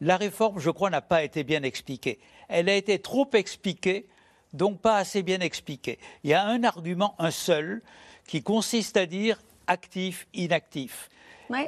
[0.00, 2.18] la réforme, je crois, n'a pas été bien expliquée.
[2.48, 4.08] Elle a été trop expliquée,
[4.52, 6.00] donc pas assez bien expliquée.
[6.24, 7.82] Il y a un argument, un seul,
[8.26, 11.08] qui consiste à dire actif, inactif.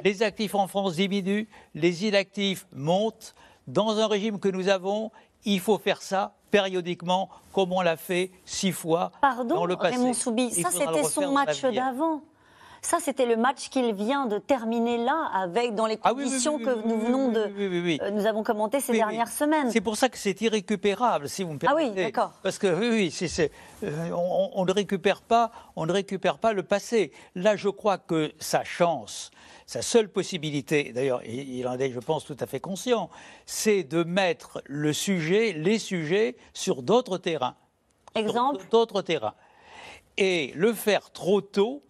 [0.03, 3.35] Les actifs en France diminuent, les inactifs montent.
[3.67, 5.11] Dans un régime que nous avons,
[5.45, 9.11] il faut faire ça périodiquement, comme on l'a fait six fois
[9.45, 9.97] dans le passé.
[9.97, 12.21] Raymond Soubi, ça c'était son match d'avant.
[12.81, 16.99] Ça, c'était le match qu'il vient de terminer là, avec dans les conditions que nous
[16.99, 19.71] venons de, nous avons commenté ces dernières semaines.
[19.71, 21.87] C'est pour ça que c'est irrécupérable, si vous me permettez.
[21.87, 22.33] Ah oui, d'accord.
[22.43, 23.49] Parce que oui, oui,
[23.83, 24.11] euh,
[24.53, 27.11] on, ne récupère pas, on ne récupère pas le passé.
[27.33, 29.31] Là, je crois que sa chance,
[29.65, 33.09] sa seule possibilité, d'ailleurs, il en est, je pense, tout à fait conscient,
[33.45, 37.55] c'est de mettre le sujet, les sujets, sur d'autres terrains.
[38.13, 39.33] Exemple D'autres terrains.
[40.17, 41.81] Et le faire trop tôt,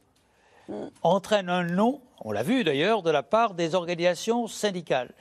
[1.04, 5.14] entraîne un non, on l'a vu d'ailleurs, de la part des organisations syndicales.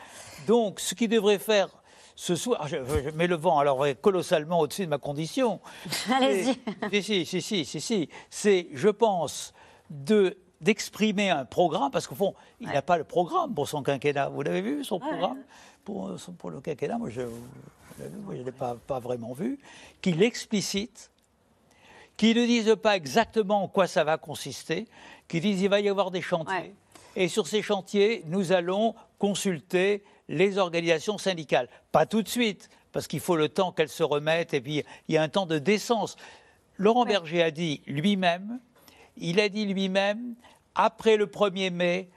[0.47, 1.69] Donc, ce qui devrait faire
[2.15, 2.77] ce soir, je,
[3.11, 5.61] mets le vent alors colossalement au-dessus de ma condition.
[6.13, 7.03] Allez-y.
[7.03, 9.53] Si, si, si, si, si, c'est, je pense,
[9.91, 14.31] de d'exprimer un programme, parce qu'au fond, il n'a pas le programme pour son quinquennat.
[14.31, 15.39] Vous l'avez vu, son programme
[15.85, 19.59] pour, pour, le quinquennat Moi, je ne l'ai pas, pas vraiment vu.
[20.01, 21.11] Qu'il explicite,
[22.17, 24.89] qu'il ne dise pas exactement en quoi ça va consister,
[25.29, 26.75] qui disent qu'il va y avoir des chantiers.
[27.15, 31.69] Et sur ces chantiers, nous allons consulter les organisations syndicales.
[31.93, 35.15] Pas tout de suite, parce qu'il faut le temps qu'elles se remettent, et puis il
[35.15, 36.17] y a un temps de décence.
[36.79, 38.59] Laurent Berger a dit lui-même,
[39.17, 40.35] il a dit lui-même,
[40.75, 42.11] après le 1er mai,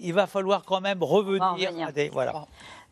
[0.00, 2.08] il va falloir quand même revenir à des...
[2.08, 2.46] Voilà.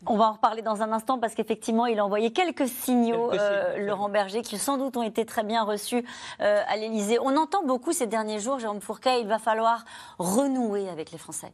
[0.05, 3.77] On va en reparler dans un instant parce qu'effectivement, il a envoyé quelques signaux, euh,
[3.77, 6.03] Laurent Berger, qui sans doute ont été très bien reçus
[6.41, 7.19] euh, à l'Élysée.
[7.21, 9.85] On entend beaucoup ces derniers jours, Jérôme Fourquet, il va falloir
[10.19, 11.53] renouer avec les Français.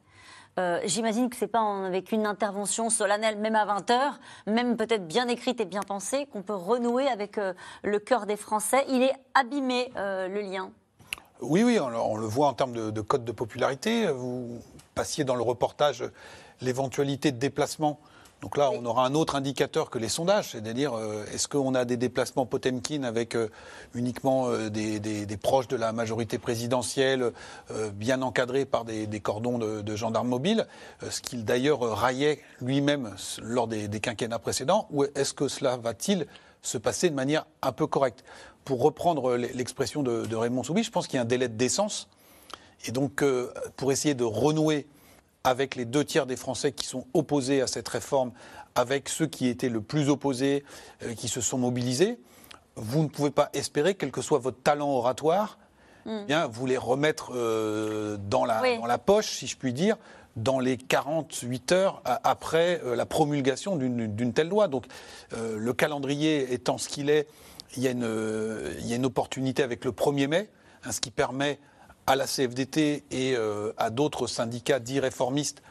[0.58, 4.14] Euh, j'imagine que ce n'est pas avec une intervention solennelle, même à 20h,
[4.48, 7.40] même peut-être bien écrite et bien pensée, qu'on peut renouer avec
[7.84, 8.84] le cœur des Français.
[8.90, 10.72] Il est abîmé, le lien.
[11.42, 14.08] Oui, oui, on, le voit en termes de, de code de popularité.
[14.08, 14.60] Vous
[14.94, 16.04] passiez dans le reportage
[16.62, 18.00] l'éventualité de déplacement.
[18.42, 21.84] Donc là, on aura un autre indicateur que les sondages, c'est-à-dire euh, est-ce qu'on a
[21.84, 23.50] des déplacements Potemkin avec euh,
[23.94, 27.32] uniquement euh, des, proches de la majorité présidentielle,
[27.94, 30.68] bien encadrés par des, cordons de, gendarmes mobiles,
[31.10, 36.28] ce qu'il d'ailleurs raillait lui-même lors des, quinquennats précédents, ou est-ce que cela va-t-il
[36.62, 38.24] se passer de manière un peu correcte?
[38.70, 41.56] Pour reprendre l'expression de, de Raymond Soubi, je pense qu'il y a un délai de
[41.56, 42.08] décence,
[42.86, 43.24] et donc
[43.78, 44.86] pour essayer de renouer
[45.44, 48.32] avec les deux tiers des Français qui sont opposés à cette réforme,
[48.76, 50.64] avec ceux qui étaient le plus opposés,
[51.04, 52.20] euh, qui se sont mobilisés,
[52.76, 55.58] vous ne pouvez pas espérer, quel que soit votre talent oratoire,
[56.06, 56.20] hmm.
[56.22, 59.98] eh bien, vous les remettre euh, dans, la, dans, la, poche, si je puis dire,
[60.36, 64.68] dans les 48 heures après euh, la promulgation d'une telle loi.
[64.68, 64.86] Donc,
[65.36, 67.28] le calendrier étant ce qu'il est,
[67.76, 70.50] il y, a une, opportunité avec le 1er mai,
[70.84, 71.60] hein, ce qui permet
[72.08, 75.62] à la CFDT et euh, à d'autres syndicats dits réformistes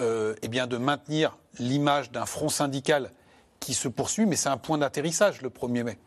[0.00, 3.10] euh, eh de maintenir l'image d'un front syndical
[3.60, 5.98] qui se poursuit, mais c'est un point d'atterrissage le 1er mai.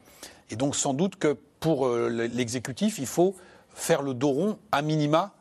[0.51, 3.35] Et donc sans doute que pour euh, l'exécutif, il faut
[3.73, 5.33] faire le dos rond à minima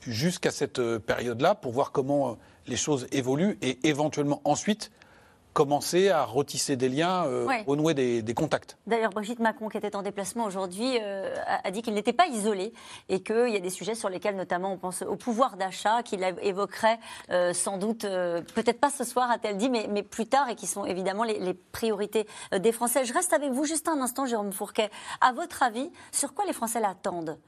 [0.00, 4.92] jusqu'à cette période-là pour voir comment les choses évoluent et éventuellement ensuite
[5.56, 8.76] commencer à retisser des liens, euh, renouer des, contacts.
[8.86, 12.74] D'ailleurs, Brigitte Macron, qui était en déplacement aujourd'hui, euh, a, dit qu'il n'était pas isolé
[13.08, 16.22] et qu'il y a des sujets sur lesquels, notamment, on pense au pouvoir d'achat, qu'il
[16.42, 16.98] évoquerait
[17.30, 20.66] euh, sans doute, peut-être pas ce soir, a-t-elle dit, mais, mais, plus tard, et qui
[20.66, 23.06] sont évidemment les, les priorités des Français.
[23.06, 24.90] Je reste avec vous juste un instant, Jérôme Fourquet.
[25.22, 27.38] À votre avis, sur quoi les Français l'attendent?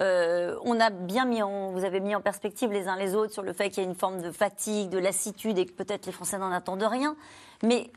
[0.00, 3.32] Euh, on a bien mis en, vous avez mis en perspective les uns les autres
[3.32, 6.06] sur le fait qu'il y a une forme de fatigue, de lassitude et que peut-être
[6.06, 7.16] les Français n'en attendent rien.
[7.64, 7.90] Mais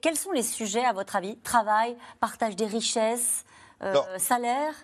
[0.00, 1.36] quels sont les sujets, à votre avis?
[1.38, 3.44] Travail, partage des richesses,
[3.82, 4.74] euh, salaire?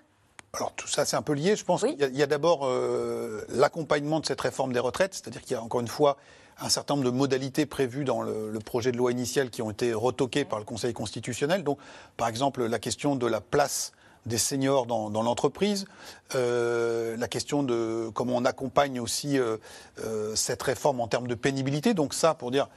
[0.53, 1.57] Alors tout ça, c'est un peu lié.
[1.57, 5.15] Je pense y a, il y a d'abord euh, l'accompagnement de cette réforme des retraites,
[5.15, 6.17] c'est-à-dire qu'il y a encore une fois
[6.61, 9.73] un certain nombre de modalités prévues dans le, le projet de loi initial qui ont
[9.73, 11.65] été retoquées par le Conseil constitutionnel.
[11.65, 11.79] Donc,
[12.17, 13.91] par exemple, la question de la place
[14.27, 15.87] des seniors dans, dans l'entreprise,
[16.35, 19.57] euh, la question de comment on accompagne aussi euh,
[20.05, 21.95] euh, cette réforme en termes de pénibilité.
[21.95, 22.69] Donc ça, pour dire,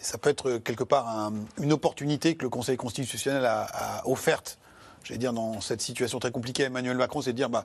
[0.00, 4.58] ça peut être quelque part un- une opportunité que le Conseil constitutionnel a, a offerte
[5.04, 7.64] j'allais dire, dans cette situation très compliquée à Emmanuel Macron, c'est de dire, bah,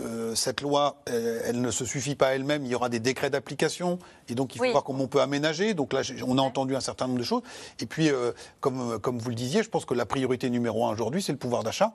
[0.00, 3.98] euh, cette loi, elle ne se suffit pas elle-même, il y aura des décrets d'application,
[4.30, 4.70] et donc il faut Oui.
[4.72, 5.74] voir comment on peut aménager.
[5.74, 7.42] Donc là, on a entendu un certain nombre de choses.
[7.80, 10.90] Et puis, euh, comme, comme vous le disiez, je pense que la priorité numéro un
[10.92, 11.92] aujourd'hui, c'est le pouvoir d'achat.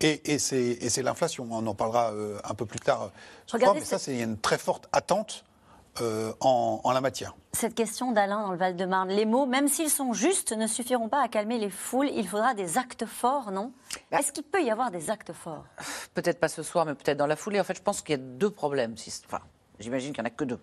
[0.00, 1.46] Et, et c'est l'inflation.
[1.50, 3.10] On en parlera euh, un peu plus tard.
[3.46, 5.44] ce soir, Regardez, mais ça, c'est il y a une très forte attente
[6.00, 7.34] euh, en, en la matière.
[7.52, 11.20] Cette question d'Alain dans le Val-de-Marne, les mots, même s'ils sont justes, ne suffiront pas
[11.22, 12.08] à calmer les foules.
[12.14, 13.72] Il faudra des actes forts, non?
[14.12, 15.64] Est-ce qu'il peut y avoir des actes forts?
[16.14, 17.58] Peut-être pas ce soir, mais peut-être dans la foulée.
[17.58, 18.96] En fait, je pense qu'il y a deux problèmes.
[18.96, 19.40] si- Enfin,
[19.80, 20.60] j'imagine qu'il n'y en a que deux.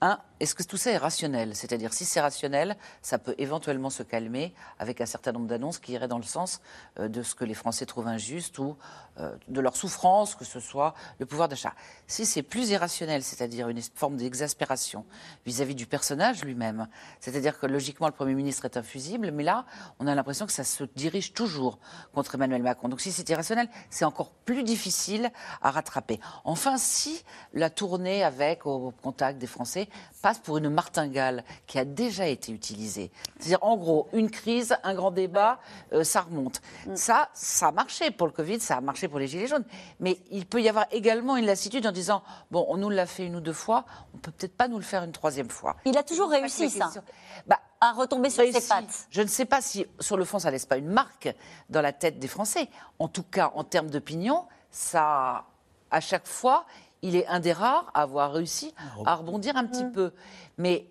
[0.00, 1.56] Un, est-ce que tout ça est rationnel?
[1.56, 5.92] C'est-à-dire, si c'est rationnel, ça peut éventuellement se calmer avec un certain nombre d'annonces qui
[5.92, 6.60] iraient dans le sens
[7.00, 8.76] euh, de ce que les Français trouvent injuste ou
[9.18, 11.74] euh, de leur souffrance, que ce soit le pouvoir d'achat.
[12.06, 15.04] Si c'est plus irrationnel, c'est-à-dire une forme d'exaspération
[15.44, 16.86] vis-à-vis du personnage lui-même,
[17.18, 19.66] c'est-à-dire que logiquement le Premier ministre est infusible, mais là,
[19.98, 21.80] on a l'impression que ça se dirige toujours
[22.14, 22.88] contre Emmanuel Macron.
[22.88, 25.32] Donc si c'est irrationnel, c'est encore plus difficile
[25.62, 26.20] à rattraper.
[26.44, 29.87] Enfin, si la tournée avec, au contact des Français,
[30.22, 34.94] passe pour une martingale qui a déjà été utilisée, c'est-à-dire en gros, une crise, un
[34.94, 35.60] grand débat,
[35.92, 36.60] euh, ça remonte.
[36.94, 39.64] Ça, ça a marché pour le Covid, ça a marché pour les Gilets jaunes.
[40.00, 43.26] Mais il peut y avoir également une lassitude en disant, bon, on nous l'a fait
[43.26, 45.76] une ou deux fois, on peut peut-être pas nous le faire une troisième fois.
[45.84, 46.90] Il a toujours réussi, ça.
[47.46, 49.06] Bah, À retomber sur ses pattes.
[49.10, 51.34] Je ne sais pas si, sur le fond, ça laisse pas une marque
[51.70, 52.68] dans la tête des Français.
[52.98, 55.44] En tout cas, en termes d'opinion, ça,
[55.90, 56.66] à chaque fois,
[57.02, 60.12] il est un des rares à avoir réussi à rebondir un petit peu.
[60.56, 60.86] Mais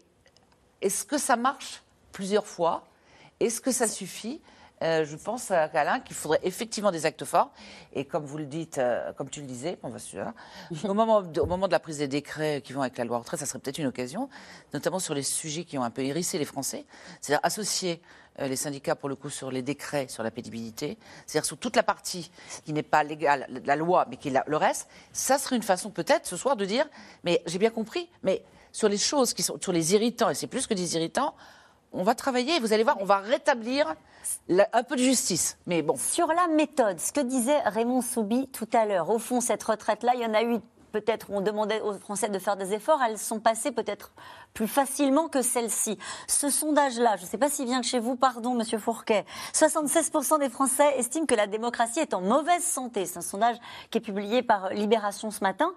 [0.82, 2.86] est-ce que ça marche plusieurs fois?
[3.40, 4.42] Est-ce que ça suffit?
[4.84, 7.52] Euh, je pense à Alain qu'il faudrait effectivement des actes forts.
[7.94, 10.18] Et comme vous le dites, euh, comme tu le disais, on va se
[10.88, 13.18] au moment, de, au moment de la prise des décrets qui vont avec la loi
[13.18, 14.30] retraite, ça serait peut-être une occasion,
[14.74, 16.86] notamment sur les sujets qui ont un peu hérissé les Français,
[17.22, 21.46] c'est-à-dire associer euh, les syndicats pour le coup sur les décrets sur la pénibilité, c'est-à-dire
[21.46, 22.32] sur toute la partie
[22.66, 25.90] qui n'est pas légale, la loi, mais qui est le reste, ça serait une façon
[25.90, 26.88] peut-être ce soir de dire,
[27.24, 30.48] mais j'ai bien compris, mais sur les choses qui sont, sur les irritants, et c'est
[30.48, 31.34] plus que des irritants,
[31.94, 33.96] on va travailler, vous allez voir, on va rétablir
[34.50, 35.58] un peu de justice.
[35.66, 35.96] Mais bon.
[35.98, 40.14] Sur la méthode, ce que disait Raymond Soubi tout à l'heure, au fond, cette retraite-là,
[40.16, 40.60] il y en a eu
[40.92, 44.12] peut-être, on demandait aux Français de faire des efforts, elles sont passées peut-être
[44.54, 45.98] plus facilement que celle-ci.
[46.28, 50.40] Ce sondage-là, je ne sais pas s'il vient de chez vous, pardon, Monsieur Fourquet, 76%
[50.40, 53.06] des Français estiment que la démocratie est en mauvaise santé.
[53.06, 53.58] C'est un sondage
[53.92, 55.74] qui est publié par Libération ce matin.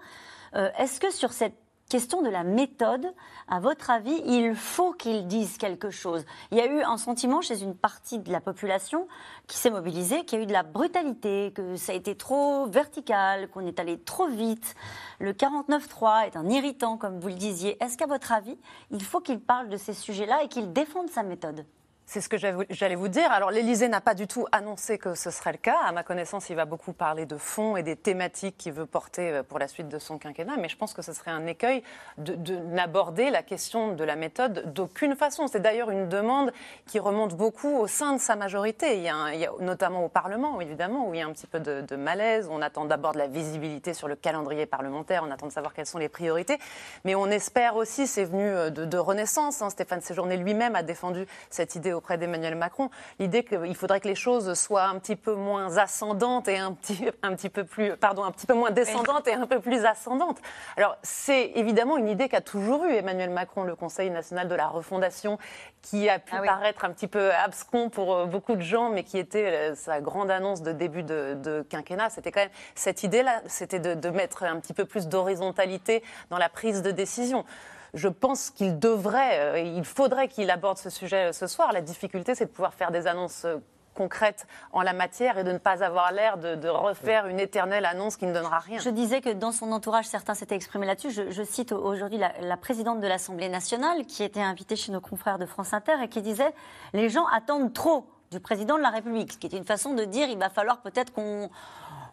[0.55, 1.55] Euh, Est-ce que sur cette
[1.91, 3.13] question de la méthode,
[3.49, 7.41] à votre avis, il faut qu'ils disent quelque chose Il y a eu un sentiment
[7.41, 9.09] chez une partie de la population
[9.47, 12.65] qui s'est mobilisée, qu'il y a eu de la brutalité, que ça a été trop
[12.67, 14.73] vertical, qu'on est allé trop vite.
[15.19, 17.75] Le 49-3 est un irritant, comme vous le disiez.
[17.83, 18.57] Est-ce qu'à votre avis,
[18.91, 21.65] il faut qu'il parle de ces sujets-là et qu'il défende sa méthode?
[22.11, 23.31] C'est ce que j'allais vous dire.
[23.31, 25.77] Alors, l'Élysée n'a pas du tout annoncé que ce serait le cas.
[25.85, 29.31] À ma connaissance, il va beaucoup parler de fond et des thématiques qu'il veut porter
[29.31, 30.57] euh, pour la suite de son quinquennat.
[30.59, 31.83] Mais je pense que ce serait un écueil
[32.17, 35.47] de, de n'aborder la question de la méthode d'aucune façon.
[35.47, 36.51] C'est d'ailleurs une demande
[36.85, 38.97] qui remonte beaucoup au sein de sa majorité.
[38.97, 41.95] Il y a, notamment au Parlement, évidemment, où il y a un petit peu de,
[41.95, 42.49] malaise.
[42.51, 45.23] On attend d'abord de la visibilité sur le calendrier parlementaire.
[45.25, 46.59] On attend de savoir quelles sont les priorités.
[47.05, 49.61] Mais on espère aussi, c'est venu euh, de, Renaissance.
[49.61, 49.69] hein.
[49.69, 52.89] Stéphane Séjourné lui-même a défendu cette idée auprès d'Emmanuel Macron.
[53.19, 57.09] L'idée qu'il faudrait que les choses soient un petit peu moins ascendantes et un petit,
[57.21, 60.39] un petit peu plus, pardon, un petit peu moins descendantes et un peu plus ascendantes.
[60.77, 64.67] Alors, c'est évidemment une idée qu'a toujours eu Emmanuel Macron, le Conseil national de la
[64.67, 65.37] refondation,
[65.83, 66.47] qui a pu Ah oui.
[66.47, 70.01] paraître un petit peu abscon pour euh, beaucoup de gens, mais qui était euh, sa
[70.01, 72.09] grande annonce de début de, de quinquennat.
[72.09, 76.37] C'était quand même cette idée-là, c'était de, de mettre un petit peu plus d'horizontalité dans
[76.39, 77.45] la prise de décision.
[77.93, 81.73] Je pense qu'il devrait, euh, il faudrait qu'il aborde ce sujet ce soir.
[81.73, 83.57] La difficulté, c'est de pouvoir faire des annonces euh,
[83.93, 88.15] concrètes en la matière et de ne pas avoir l'air de, refaire une éternelle annonce
[88.15, 88.79] qui ne donnera rien.
[88.79, 91.11] Je disais que dans son entourage, certains s'étaient exprimés là-dessus.
[91.11, 95.37] Je, cite aujourd'hui la, la présidente de l'Assemblée nationale qui était invitée chez nos confrères
[95.37, 96.53] de France Inter et qui disait
[96.93, 100.05] les gens attendent trop du président de la République, ce qui était une façon de
[100.05, 101.49] dire il va falloir peut-être qu'on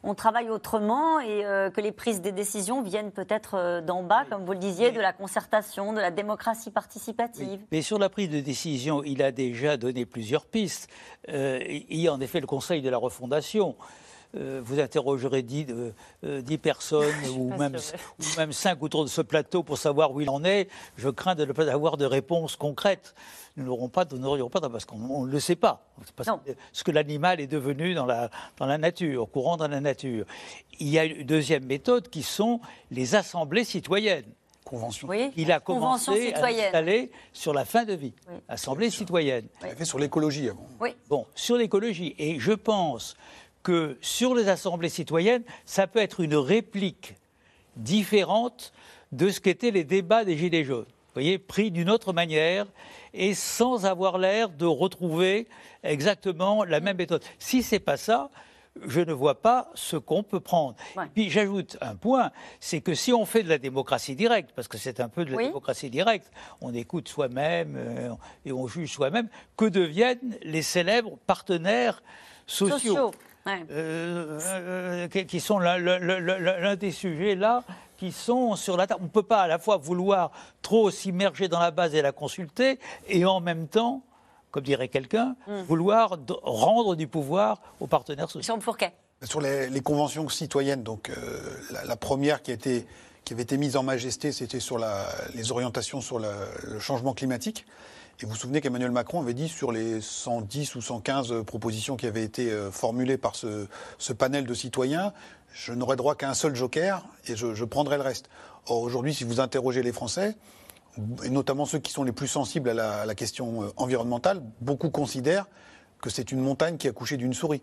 [0.02, 4.24] on travaille autrement et euh, que les prises des décisions viennent peut-être euh, d'en bas,
[4.30, 7.60] comme vous le disiez, de la concertation, de la démocratie participative.
[7.72, 10.88] Mais sur la prise de décision, il a déjà donné plusieurs pistes.
[11.28, 13.76] Euh, il y a en effet le Conseil de la refondation.
[14.36, 15.92] Euh, vous interrogerez 10, euh,
[16.24, 20.20] euh, 10 personnes ou même, ou même 5 autour de ce plateau pour savoir où
[20.20, 20.68] il en est.
[20.96, 23.14] Je crains de ne pas avoir de réponse concrète.
[23.58, 25.84] Nous n'aurons pas, nous n'aurions pas parce qu'on ne le sait pas.
[26.04, 29.56] C'est parce que- ce que l'animal est devenu dans la, dans la nature, au courant
[29.56, 30.24] dans la nature.
[30.78, 32.60] Il y a une deuxième méthode qui sont
[32.92, 34.26] les assemblées citoyennes.
[34.64, 35.08] Convention.
[35.08, 38.12] Oui, Il a Convention commencé à installer sur la fin de vie.
[38.30, 38.36] Oui.
[38.48, 39.46] Assemblée citoyenne.
[39.60, 40.66] Il avait fait sur l'écologie avant.
[40.80, 40.90] Oui.
[41.08, 42.14] Bon, sur l'écologie.
[42.18, 43.16] Et je pense
[43.64, 47.16] que sur les assemblées citoyennes, ça peut être une réplique
[47.76, 48.72] différente
[49.10, 50.86] de ce qu'étaient les débats des Gilets jaunes.
[51.18, 52.64] Vous voyez, pris d'une autre manière
[53.12, 55.48] et sans avoir l'air de retrouver
[55.82, 57.24] exactement la même méthode.
[57.40, 58.30] Si c'est pas ça,
[58.86, 60.76] je ne vois pas ce qu'on peut prendre.
[60.96, 61.06] Ouais.
[61.06, 64.68] Et puis j'ajoute un point, c'est que si on fait de la démocratie directe, parce
[64.68, 65.46] que c'est un peu de la Oui.
[65.46, 68.10] démocratie directe, on écoute soi-même euh,
[68.44, 72.00] et on juge soi-même, que deviennent les célèbres partenaires
[72.46, 73.10] sociaux, Sociaux.
[73.44, 73.64] ouais.
[73.72, 77.64] euh, euh, qui, sont l'un des sujets là
[77.98, 79.00] qui sont sur la table.
[79.02, 80.30] On ne peut pas à la fois vouloir
[80.62, 84.02] trop s'immerger dans la base et la consulter, et en même temps,
[84.50, 85.62] comme dirait quelqu'un, Mm.
[85.62, 88.54] vouloir rendre du pouvoir aux partenaires sociaux.
[88.54, 88.94] Jean Fourquet.
[89.24, 91.14] Sur les, les conventions citoyennes, donc euh,
[91.72, 92.86] la, la première qui, a été,
[93.24, 96.32] qui avait été mise en majesté, c'était sur la- les orientations sur la-
[96.62, 97.66] le changement climatique.
[98.20, 102.06] Et vous vous souvenez qu'Emmanuel Macron avait dit sur les 110 ou 115 propositions qui
[102.06, 103.66] avaient été euh, formulées par ce,
[103.98, 105.12] ce panel de citoyens,
[105.52, 108.28] je n'aurais droit qu'à un seul joker et je, je prendrai le reste.
[108.66, 110.36] Or, aujourd'hui, si vous interrogez les Français,
[111.22, 114.42] et notamment ceux qui sont les plus sensibles à la, à la question euh, environnementale,
[114.60, 115.46] beaucoup considèrent
[116.02, 117.62] que c'est une montagne qui a couché d'une souris.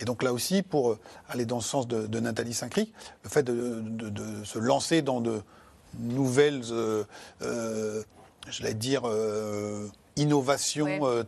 [0.00, 2.92] Et donc là aussi, pour euh, aller dans le sens de, de Nathalie Saint-Cric,
[3.24, 5.42] le fait de, de- de se lancer dans de
[5.98, 7.04] nouvelles, euh,
[7.42, 8.02] euh,
[8.50, 10.98] je vais dire, euh, innovations Ouais.
[11.02, 11.22] euh,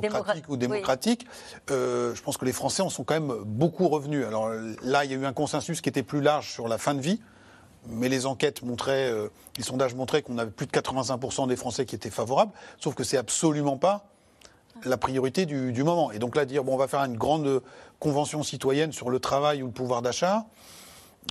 [0.00, 1.26] Démocra- ou démocratiques,
[1.70, 4.24] euh, je pense que les Français en sont quand même beaucoup revenus.
[4.26, 4.50] Alors
[4.82, 7.00] là, il y a eu un consensus qui était plus large sur la fin de
[7.00, 7.20] vie.
[7.88, 9.12] Mais les enquêtes montraient,
[9.56, 13.04] les sondages montraient qu'on avait plus de 85% des Français qui étaient favorables, sauf que
[13.04, 14.06] c'est absolument pas
[14.84, 16.10] la priorité du, du moment.
[16.10, 17.62] Et donc là, dire bon, on va faire une grande
[18.00, 20.46] convention citoyenne sur le travail ou le pouvoir d'achat,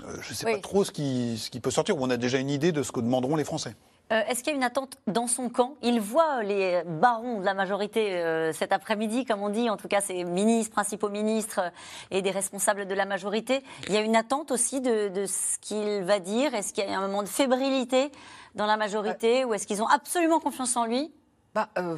[0.08, 0.53] euh, je ne sais Oui.
[0.53, 1.97] pas trop ce qui, ce qui peut sortir.
[1.99, 3.75] On a déjà une idée de ce que demanderont les Français.
[4.12, 5.76] Euh, Est-ce qu'il y a une attente dans son camp?
[5.82, 9.88] Il voit les barons de la majorité euh, cet après-midi, comme on dit, en tout
[9.88, 11.70] cas ces ministres, principaux ministres euh,
[12.12, 13.63] et des responsables de la majorité.
[13.88, 16.54] Il y a une attente aussi de, de ce qu'il va dire.
[16.54, 18.12] Est-ce qu'il y a un moment de fébrilité
[18.54, 21.12] dans la majorité ou est-ce qu'ils ont absolument confiance en lui?
[21.56, 21.98] Bah, euh,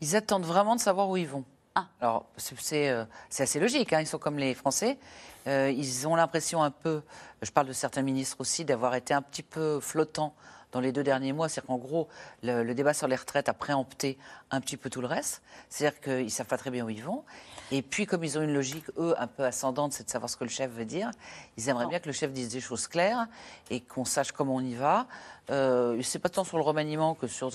[0.00, 1.44] ils attendent vraiment de savoir où ils vont.
[1.74, 1.86] Ah.
[2.00, 3.04] Alors, c'est- euh,
[3.38, 4.98] assez logique, hein, ils sont comme les Français.
[5.46, 7.02] Euh, ils ont l'impression un peu,
[7.42, 10.34] je parle de certains ministres aussi, d'avoir été un petit peu flottants
[10.72, 11.48] dans les deux derniers mois.
[11.48, 12.08] C'est-à-dire qu'en gros,
[12.42, 14.18] le, le débat sur les retraites a préempté
[14.50, 15.42] un petit peu tout le reste.
[15.68, 17.24] C'est-à-dire qu'ils ne savent pas très bien où ils vont.
[17.72, 20.36] Et puis, comme ils ont une logique, eux, un peu ascendante, c'est de savoir ce
[20.36, 21.10] que le chef veut dire,
[21.56, 23.28] ils aimeraient bien que le chef dise des choses claires
[23.70, 25.06] et qu'on sache comment on y va.
[25.50, 27.50] Euh, c'est pas tant sur le remaniement que sur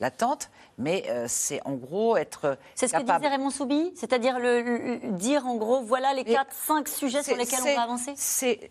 [0.00, 3.20] l'attente, mais euh, c'est en gros être C'est ce que capable.
[3.24, 7.36] disait Raymond Soubi C'est-à-dire le, le- dire en gros, voilà les Mais 4-5 sujets sur
[7.36, 8.70] lesquels on va avancer c'est-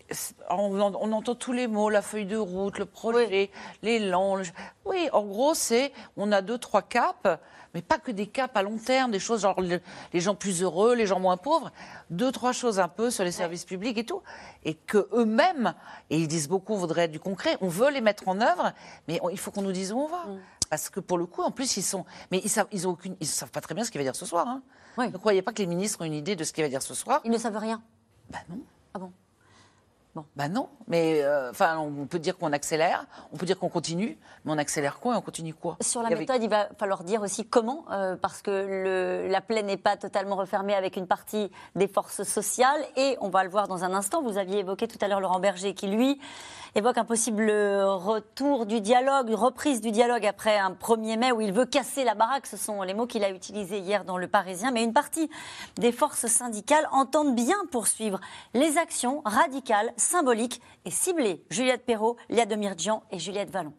[0.50, 3.50] on, en- on entend tous les mots, la feuille de route, le projet,
[3.82, 4.36] l'élan.
[4.36, 4.44] le-
[4.84, 7.26] Oui, en gros, c'est on a deux, trois caps,
[7.74, 9.80] mais pas que des caps à long terme, des choses genre le-
[10.12, 11.70] les gens plus heureux, les gens moins pauvres,
[12.10, 14.22] deux, trois choses un peu sur les services publics et tout,
[14.64, 15.74] et que eux-mêmes,
[16.10, 18.72] et ils disent beaucoup, voudraient du concret, on veut les mettre en œuvre,
[19.06, 20.24] mais on- il faut qu'on nous dise où on va.
[20.26, 20.38] Mm.
[20.70, 23.16] Parce que pour le coup, en plus, ils sont, mais ils savent, ils ont aucune,
[23.20, 24.46] ils savent pas très bien ce qu'il va dire ce soir.
[24.46, 24.62] Hein.
[24.98, 26.92] Ne croyez pas que les ministres ont une idée de ce qu'il va dire ce
[26.92, 27.20] soir.
[27.24, 27.80] Ils ne savent rien.
[28.28, 28.58] Bah non.
[28.92, 29.12] Ah bon?
[30.36, 34.52] Bah non, mais euh, on peut dire qu'on accélère, on peut dire qu'on continue, mais
[34.52, 35.76] on accélère quoi et on continue quoi?
[35.80, 39.40] Sur la avec- méthode, il va falloir dire aussi comment, euh, parce que le- la
[39.40, 42.80] plaie n'est pas totalement refermée avec une partie des forces sociales.
[42.96, 44.22] Et on va le voir dans un instant.
[44.22, 46.20] Vous aviez évoqué tout à l'heure Laurent Berger, qui lui
[46.74, 51.40] évoque un possible retour du dialogue, une reprise du dialogue après un 1er mai où
[51.40, 52.46] il veut casser la baraque.
[52.46, 54.70] Ce sont les mots qu'il a utilisés hier dans Le Parisien.
[54.70, 55.30] Mais une partie
[55.76, 58.20] des forces syndicales entendent bien poursuivre
[58.54, 61.44] les actions radicales, symboliques et ciblées.
[61.50, 63.72] Juliette Perrault, Léa Demirjian et Juliette Vallon.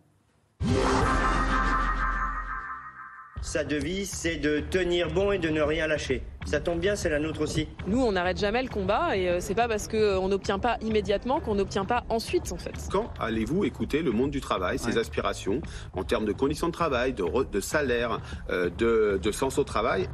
[3.41, 6.21] Sa devise, c'est de tenir bon et de ne rien lâcher.
[6.45, 7.67] Ça tombe bien, c'est la nôtre aussi.
[7.87, 11.39] Nous, on n'arrête jamais le combat et euh, c'est pas parce qu'on n'obtient pas immédiatement
[11.39, 12.73] qu'on n'obtient pas ensuite, en fait.
[12.91, 15.61] Quand allez-vous écouter le monde du travail, ses aspirations
[15.93, 19.63] en termes de conditions de travail, de, re- de salaire, euh, de, de sens au
[19.63, 20.09] travail?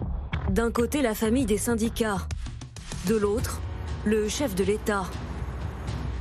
[0.50, 2.28] D'un côté, la famille des syndicats.
[3.08, 3.60] De l'autre,
[4.06, 5.04] le chef de l'État.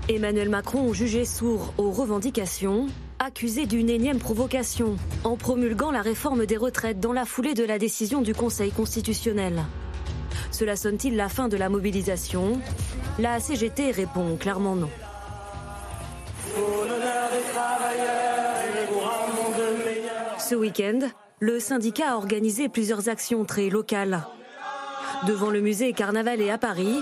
[0.08, 2.86] Emmanuel Macron, jugé sourd aux revendications,
[3.24, 7.78] accusé d'une énième provocation en promulguant la réforme des retraites dans la foulée de la
[7.78, 9.64] décision du Conseil constitutionnel.
[10.50, 12.60] Cela sonne-t-il la fin de la mobilisation?
[13.18, 14.90] La CGT répond clairement non.
[20.38, 20.98] Ce week-end,
[21.40, 24.26] le syndicat a organisé plusieurs actions très locales.
[25.26, 27.00] Devant le musée Carnavalet à Paris,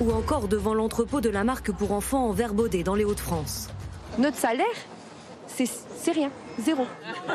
[0.00, 3.68] ou encore devant l'entrepôt de la marque pour enfants en Verbaudet dans les Hauts-de-France.
[4.18, 4.66] Notre salaire,
[5.46, 6.30] c'est rien,
[6.60, 6.86] zéro.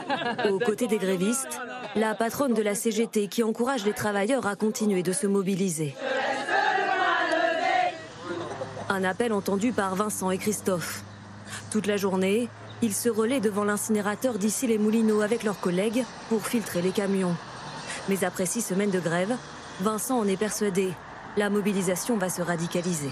[0.49, 1.59] Aux côtés des grévistes,
[1.95, 5.95] la patronne de la CGT qui encourage les travailleurs à continuer de se mobiliser.
[8.89, 11.03] Un appel entendu par Vincent et Christophe.
[11.72, 12.49] Toute la journée,
[12.82, 17.36] ils se relaient devant l'incinérateur d'ici les Moulineaux avec leurs collègues pour filtrer les camions.
[18.09, 19.36] Mais après six semaines de grève,
[19.82, 20.91] Vincent en est persuadé.
[21.36, 23.10] La mobilisation va se radicaliser.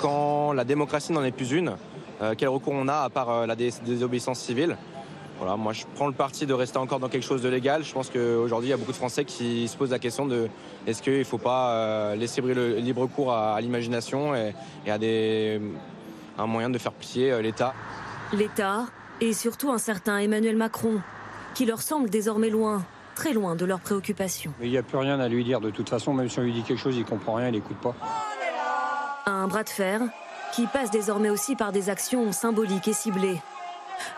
[0.00, 1.76] Quand la démocratie n'en est plus une,
[2.20, 4.76] euh, quel recours on a à part euh, la dé- désobéissance civile?
[5.38, 7.82] Voilà, moi je prends le parti de rester encore dans quelque chose de légal.
[7.82, 10.48] Je pense qu'aujourd'hui il y a beaucoup de Français qui se posent la question de
[10.86, 14.54] est-ce qu'il ne faut pas euh, laisser le libre cours à, à l'imagination et,
[14.86, 15.60] et à des,
[16.38, 17.74] un moyen de faire plier l'État?
[18.34, 18.86] L'État
[19.20, 21.00] et surtout un certain Emmanuel Macron,
[21.54, 22.82] qui leur semble désormais loin,
[23.16, 24.52] très loin de leurs préoccupations.
[24.60, 26.42] Mais il n'y a plus rien à lui dire de toute façon, même si on
[26.42, 27.96] lui dit quelque chose, il comprend rien, il n'écoute pas.
[29.26, 30.02] Un bras de fer
[30.52, 33.40] qui passe désormais aussi par des actions symboliques et ciblées.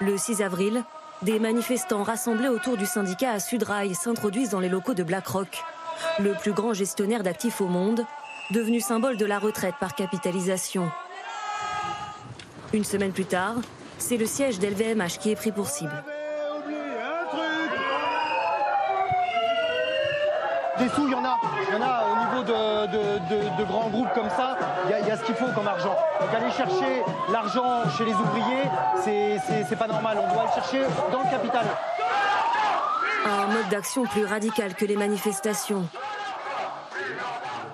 [0.01, 0.85] Le 6 avril,
[1.23, 5.65] des manifestants rassemblés autour du syndicat à Sudrail s'introduisent dans les locaux de BlackRock,
[6.21, 8.05] le plus grand gestionnaire d'actifs au monde,
[8.51, 10.91] devenu symbole de la retraite par capitalisation.
[12.73, 13.55] Une semaine plus tard,
[13.99, 16.05] c'est le siège d'LVMH qui est pris pour cible.
[20.79, 21.37] Des sous, il y en a.
[21.69, 24.57] Il y en a au niveau de, de- de- de grands groupes comme ça.
[24.87, 25.97] Il y a, il y a ce qu'il faut comme argent.
[26.21, 27.03] Donc aller chercher
[27.33, 28.65] l'argent chez les ouvriers,
[29.03, 30.19] c'est- c'est c'est pas normal.
[30.23, 31.67] On doit le chercher dans le capital.
[33.27, 35.89] Un mode d'action plus radical que les manifestations.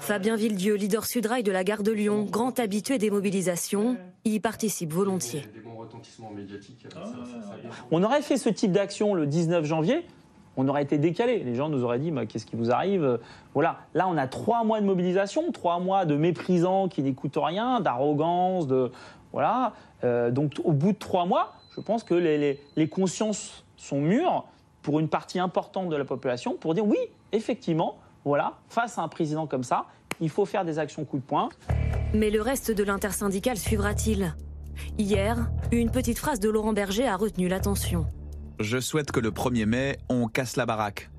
[0.00, 3.96] Fabien Villedieu, leader Sudrail de la gare de Lyon, grand habitué des mobilisations,
[4.26, 5.48] y participe volontiers.
[7.90, 10.06] On aurait fait ce type d'action le 19 janvier,
[10.56, 11.42] on aurait été décalé.
[11.44, 13.18] Les gens nous auraient dit Mais qu'est-ce qui vous arrive?
[13.54, 13.78] Voilà.
[13.94, 18.66] Là, on a trois mois de mobilisation, trois mois de méprisants qui n'écoutent rien, d'arrogance,
[18.66, 18.90] de
[19.32, 19.72] voilà.
[20.04, 24.00] Euh, donc, au bout de trois mois, je pense que les, les- les consciences sont
[24.00, 24.44] mûres
[24.82, 26.98] pour une partie importante de la population pour dire oui,
[27.32, 29.86] effectivement, voilà, face à un président comme ça,
[30.20, 31.48] il faut faire des actions coup de poing.
[32.12, 34.34] Mais le reste de l'intersyndicale suivra-t-il?
[34.98, 38.06] Hier, une petite phrase de Laurent Berger a retenu l'attention.
[38.60, 41.10] Je souhaite que le 1er mai, on casse la baraque.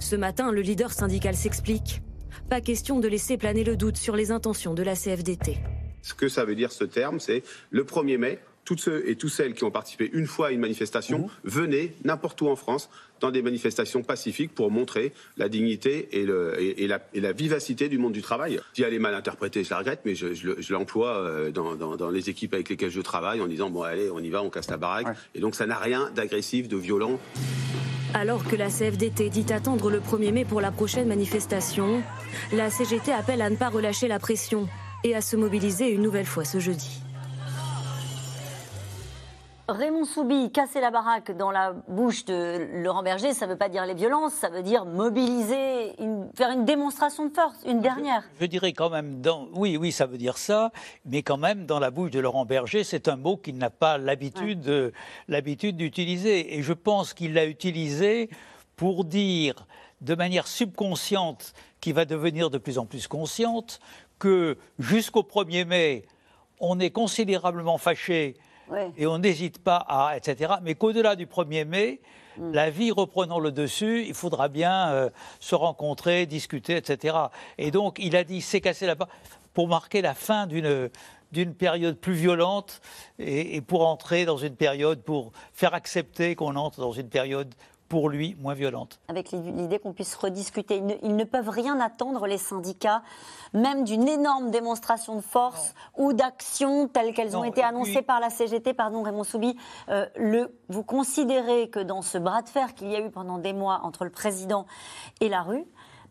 [0.00, 2.02] Ce matin, le leader syndical s'explique.
[2.50, 5.58] Pas question de laisser planer le doute sur les intentions de la CFDT.
[6.02, 9.28] Ce que ça veut dire ce terme, c'est le 1er mai, toutes ceux et tous
[9.28, 12.88] celles qui ont participé une fois à une manifestation, venez n'importe où en France
[13.20, 17.32] dans des manifestations pacifiques pour montrer la dignité et, le- et- et la, et la
[17.32, 18.60] vivacité du monde du travail.
[18.72, 21.50] Si elle est mal interprétée, je la regrette, mais je, je le- je l'emploie euh,
[21.50, 24.30] dans, dans- dans les équipes avec lesquelles je travaille en disant bon allez, on y
[24.30, 25.06] va, on casse la baraque.
[25.34, 27.18] Et donc ça n'a rien d'agressif, de violent.
[28.14, 32.02] Alors que la CFDT dit attendre le 1er mai pour la prochaine manifestation,
[32.52, 34.68] la CGT appelle à ne pas relâcher la pression
[35.02, 37.00] et à se mobiliser une nouvelle fois ce jeudi.
[39.68, 43.68] Raymond Soubi, casser la baraque dans la bouche de Laurent Berger, ça ne veut pas
[43.68, 48.24] dire les violences, ça veut dire mobiliser, une- faire une démonstration de force, une dernière.
[48.40, 50.72] Je dirais quand même, dans, oui, oui, ça veut dire ça,
[51.06, 53.98] mais quand même, dans la bouche de Laurent Berger, c'est un mot qu'il n'a pas
[53.98, 54.92] l'habitude de-
[55.28, 56.56] l'habitude d'utiliser.
[56.58, 58.30] Et je pense qu'il l'a utilisé
[58.76, 59.66] pour dire
[60.00, 63.78] de manière subconsciente, qui va devenir de plus en plus consciente,
[64.18, 66.04] que jusqu'au 1er mai,
[66.58, 68.34] on est considérablement fâché
[68.70, 68.90] Ouais.
[68.96, 70.54] et on n'hésite pas à, etc.
[70.62, 72.00] Mais qu'au-delà du 1er mai,
[72.36, 72.52] Mm.
[72.52, 75.10] la vie reprenant le dessus, il faudra bien euh,
[75.40, 77.16] se rencontrer, discuter, etc.
[77.58, 79.08] Et donc, il a dit, c'est cassé là-bas
[79.54, 80.90] pour marquer la fin d'une
[81.30, 82.82] d'une période plus violente
[83.18, 87.54] et, et pour entrer dans une période, pour faire accepter qu'on entre dans une période
[87.92, 88.98] pour lui moins violente.
[89.08, 90.78] Avec l'idée qu'on puisse rediscuter.
[90.78, 93.02] Ils ne, ils ne peuvent rien attendre, les syndicats,
[93.52, 98.18] même d'une énorme démonstration de force ou d'action telles qu'elles ont été annoncées puis- par
[98.18, 98.72] la CGT.
[98.72, 99.58] Pardon, Raymond Soubi.
[99.90, 103.36] Euh, le, vous considérez que dans ce bras de fer qu'il y a eu pendant
[103.36, 104.64] des mois entre le président
[105.20, 105.66] et la rue,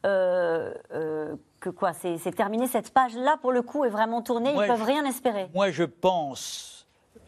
[0.05, 4.53] euh, euh, que quoi, c'est c'est terminé, cette page-là, pour le coup, est vraiment tournée,
[4.53, 5.49] Moi, ils ne peuvent je- rien espérer.
[5.55, 6.80] Moi, je pense,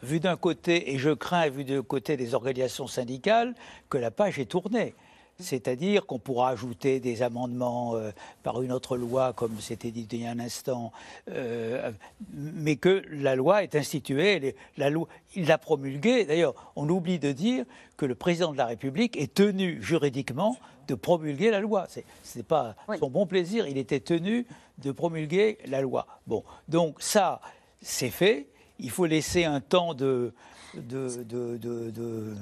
[0.04, 3.54] vu d'un côté, et je crains, vu du côté des organisations syndicales,
[3.88, 4.94] que la page est tournée.
[5.40, 8.12] C'est-à-dire qu'on pourra ajouter des amendements euh,
[8.44, 10.92] par une autre loi, comme c'était dit il y a un instant,
[11.28, 11.90] euh,
[12.32, 16.24] mais que la loi est instituée, elle est- la loi, il l'a promulguée.
[16.24, 17.64] D'ailleurs, on oublie de dire
[17.96, 21.86] que le président de la République est tenu juridiquement de promulguer la loi.
[21.88, 24.46] C'est c'est pas son bon plaisir, il était tenu
[24.78, 26.06] de promulguer la loi.
[26.28, 27.40] Bon, donc ça,
[27.82, 28.46] c'est fait.
[28.78, 30.32] Il faut laisser un temps de
[30.74, 32.34] de, de, de- de-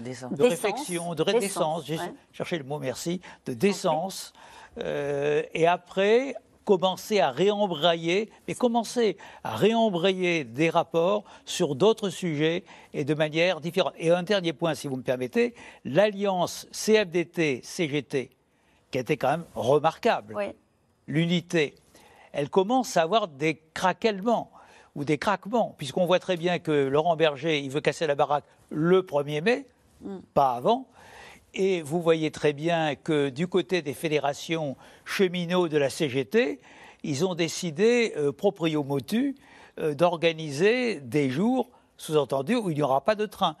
[0.00, 0.32] Décence.
[0.32, 0.50] de Décence.
[0.50, 1.86] réflexion, de Décence.
[1.86, 2.12] J'ai ouais.
[2.32, 4.32] cherché le mot, merci, de décence.
[4.78, 6.34] Euh, et après,
[6.64, 13.60] commencer à réembrayer, mais commencer à réembrayer des rapports sur d'autres sujets et de manière
[13.60, 13.94] différente.
[13.98, 18.30] Et un dernier point, si vous me permettez, l'alliance CFDT-CGT,
[18.90, 20.36] qui était quand même remarquable,
[21.06, 21.74] l'unité,
[22.32, 24.50] elle commence à avoir des craquements
[24.96, 28.44] ou des craquements, puisqu'on voit très bien que Laurent Berger, il veut casser la baraque
[28.70, 29.66] le 1er mai,
[30.32, 30.88] pas avant.
[31.52, 36.60] Et vous voyez très bien que du côté des fédérations cheminots de la CGT,
[37.04, 39.36] ils ont décidé, euh, proprio motu,
[39.78, 41.68] euh, d'organiser des jours,
[41.98, 43.56] sous-entendu, où il n'y aura pas de train.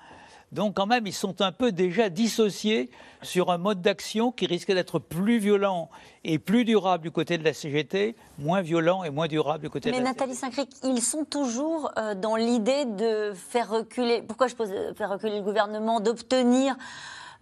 [0.52, 2.88] Donc quand même, ils sont un peu déjà dissociés
[3.22, 5.90] sur un mode d'action qui risque d'être plus violent
[6.22, 9.90] et plus durable du côté de la CGT, moins violent et moins durable du côté
[9.90, 14.22] Mais de la Nathalie Saint-Cric, ils sont toujours euh, dans l'idée de faire reculer.
[14.22, 16.76] Pourquoi je pose euh, faire reculer le gouvernement, d'obtenir.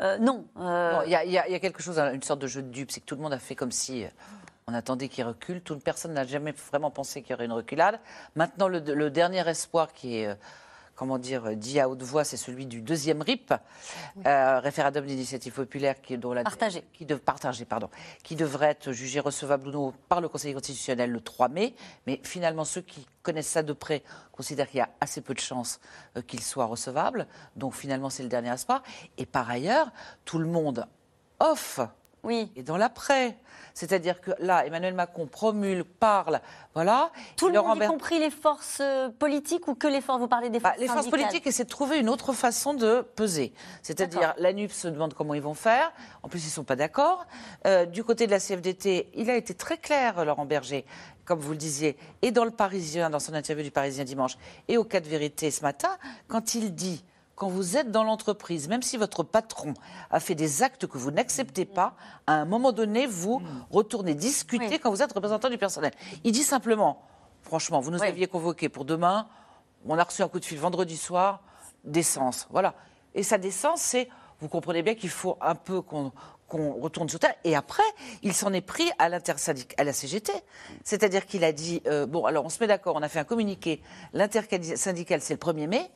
[0.01, 0.47] euh, non.
[0.59, 2.91] euh, Bon, Il y, a- y y quelque chose, une sorte de jeu de dupe,
[2.91, 4.05] c'est que tout le monde a fait comme si
[4.67, 5.61] on attendait qu'il recule.
[5.61, 8.01] Toute personne n'a jamais vraiment pensé qu'il y aurait une reculade.
[8.35, 10.35] Maintenant, le, le dernier espoir qui est, euh,
[10.95, 13.53] comment dire, euh, dit à haute voix, c'est celui du deuxième RIP,
[14.27, 16.85] euh, référendum d'initiative populaire qui, dont la, Partagé.
[16.93, 17.91] qui de, partagé, pardon,
[18.23, 21.75] qui devrait être jugé recevable ou non par le Conseil constitutionnel le 3 mai.
[22.07, 25.41] Mais finalement, ceux qui connaissent ça de près considèrent qu'il y a assez peu de
[25.41, 25.81] chances
[26.17, 27.27] euh, qu'il soit recevable.
[27.57, 28.83] Donc finalement, c'est le dernier espoir.
[29.19, 29.91] Et par ailleurs,
[30.25, 30.87] tout le monde
[31.41, 31.81] off
[32.25, 32.51] oui.
[32.57, 33.37] et dans l'après.
[33.77, 36.41] C'est-à-dire que là, Emmanuel Macron promulgue, parle,
[36.75, 37.11] voilà.
[37.37, 40.29] Tout le monde, y Ber- compris les forces euh, politiques ou que les forces Vous
[40.29, 43.53] parlez des forces Bah, les forces politiques essaient de trouver une autre façon de peser.
[43.83, 45.93] C'est-à-dire, la NUP se demande comment ils vont faire.
[46.23, 47.27] En plus, ils ne sont pas d'accord.
[47.67, 50.85] Euh, du côté de la CFDT, il a été très clair, Laurent Berger,
[51.25, 54.37] comme vous le disiez, et dans le Parisien, dans son interview du Parisien dimanche,
[54.69, 55.91] et au cas de vérité ce matin,
[56.29, 57.05] quand il dit
[57.35, 59.75] quand vous êtes dans l'entreprise, même si votre patron
[60.11, 61.95] a fait des actes que vous n'acceptez pas,
[62.27, 65.93] à un moment donné, vous retournez discuter quand vous êtes représentant du personnel.
[66.23, 67.03] Il dit simplement,
[67.43, 69.27] franchement, vous nous aviez convoqué pour demain,
[69.87, 71.43] on a reçu un coup de fil vendredi soir,
[71.85, 72.47] décence.
[72.51, 72.75] Voilà.
[73.15, 74.09] Et sa décence, c'est,
[74.41, 76.13] vous comprenez bien qu'il faut un peu qu'on
[76.81, 77.35] retourne sur terre.
[77.45, 77.83] Et après,
[78.23, 80.33] il s'en est pris à à la CGT.
[80.85, 83.25] C'est-à-dire qu'il a dit, euh, bon, alors on se met d'accord, on a fait un
[83.25, 83.83] communiqué,
[84.13, 85.91] l'intersyndical, c'est le 1er mai.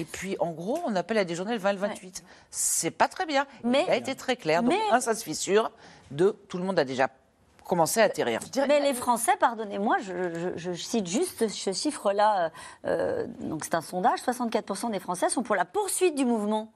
[0.00, 2.24] Et puis, en gros, on appelle à déjeuner le 20 et le 28.
[2.50, 3.46] C'est pas très bien.
[3.64, 4.62] Mais, il a été très clair.
[4.62, 5.70] Donc, mais- un, ça se fissure.
[6.10, 7.08] Deux, tout le monde a déjà
[7.66, 8.40] commencé à atterrir.
[8.66, 12.50] Mais les Français, pardonnez-moi, je, je- je cite juste ce chiffre-là.
[12.86, 16.72] euh, donc c'est un sondage 64% des Français sont pour la poursuite du mouvement.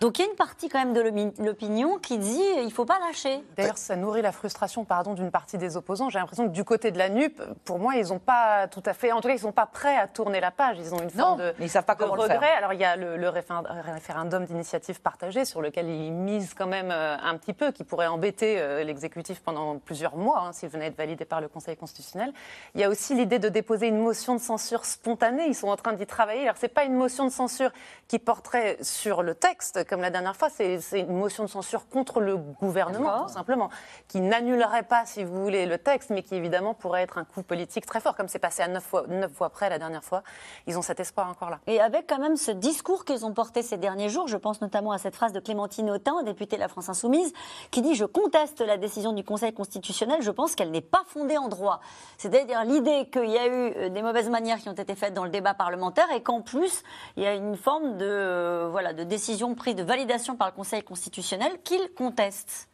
[0.00, 1.00] Donc il y a une partie quand même de
[1.44, 3.42] l'opinion qui dit il ne faut pas lâcher.
[3.56, 6.10] D'ailleurs, ça nourrit la frustration pardon, d'une partie des opposants.
[6.10, 8.92] J'ai l'impression que du côté de la NUP, pour moi, ils n'ont pas tout à
[8.94, 9.12] fait.
[9.12, 10.76] En tout cas, ils ne sont pas prêts à tourner la page.
[10.78, 12.38] Ils ont une forme de, mais ils savent pas de comment le regret.
[12.38, 12.58] faire.
[12.58, 13.52] Alors, il y a le, le réfé-
[13.92, 18.06] référendum d'initiative partagée sur lequel ils misent quand même euh, un petit peu, qui pourrait
[18.06, 21.76] embêter euh, l'exécutif pendant plusieurs mois hein, s'il venait à être validé par le Conseil
[21.76, 22.32] constitutionnel.
[22.74, 25.46] Il y a aussi l'idée de déposer une motion de censure spontanée.
[25.46, 26.42] Ils sont en train d'y travailler.
[26.44, 27.70] Alors, ce n'est pas une motion de censure
[28.08, 30.48] qui porterait sur le texte, comme la dernière fois.
[30.50, 33.70] C'est une motion de censure contre le gouvernement, tout simplement,
[34.08, 37.42] qui n'annulerait pas, si vous voulez, le texte, mais qui évidemment pourrait être un coup
[37.42, 40.22] politique très fort, comme c'est passé à neuf fois, neuf fois près la dernière fois.
[40.66, 41.60] Ils ont cet espoir encore là.
[41.66, 44.92] Et avec quand même ce discours qu'ils ont porté ces derniers jours, je pense notamment
[44.92, 47.32] à cette phrase de Clémentine Autain, députée de la France Insoumise,
[47.70, 51.38] qui dit Je conteste la décision du Conseil constitutionnel, je pense qu'elle n'est pas fondée
[51.38, 51.80] en droit.
[52.18, 55.24] C'est-à-dire l'idée qu'il y a eu euh, des mauvaises manières qui ont été faites dans
[55.24, 56.82] le débat parlementaire et qu'en plus,
[57.16, 60.52] il y a une forme de, euh, voilà, de décision prise, de validation par le
[60.54, 62.68] Conseil constitutionnel qu'il conteste.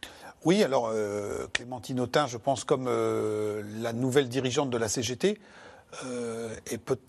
[0.44, 5.38] Oui, alors euh, Clémentine Autain, je pense, comme euh, la nouvelle dirigeante de la CGT,
[6.06, 6.54] euh,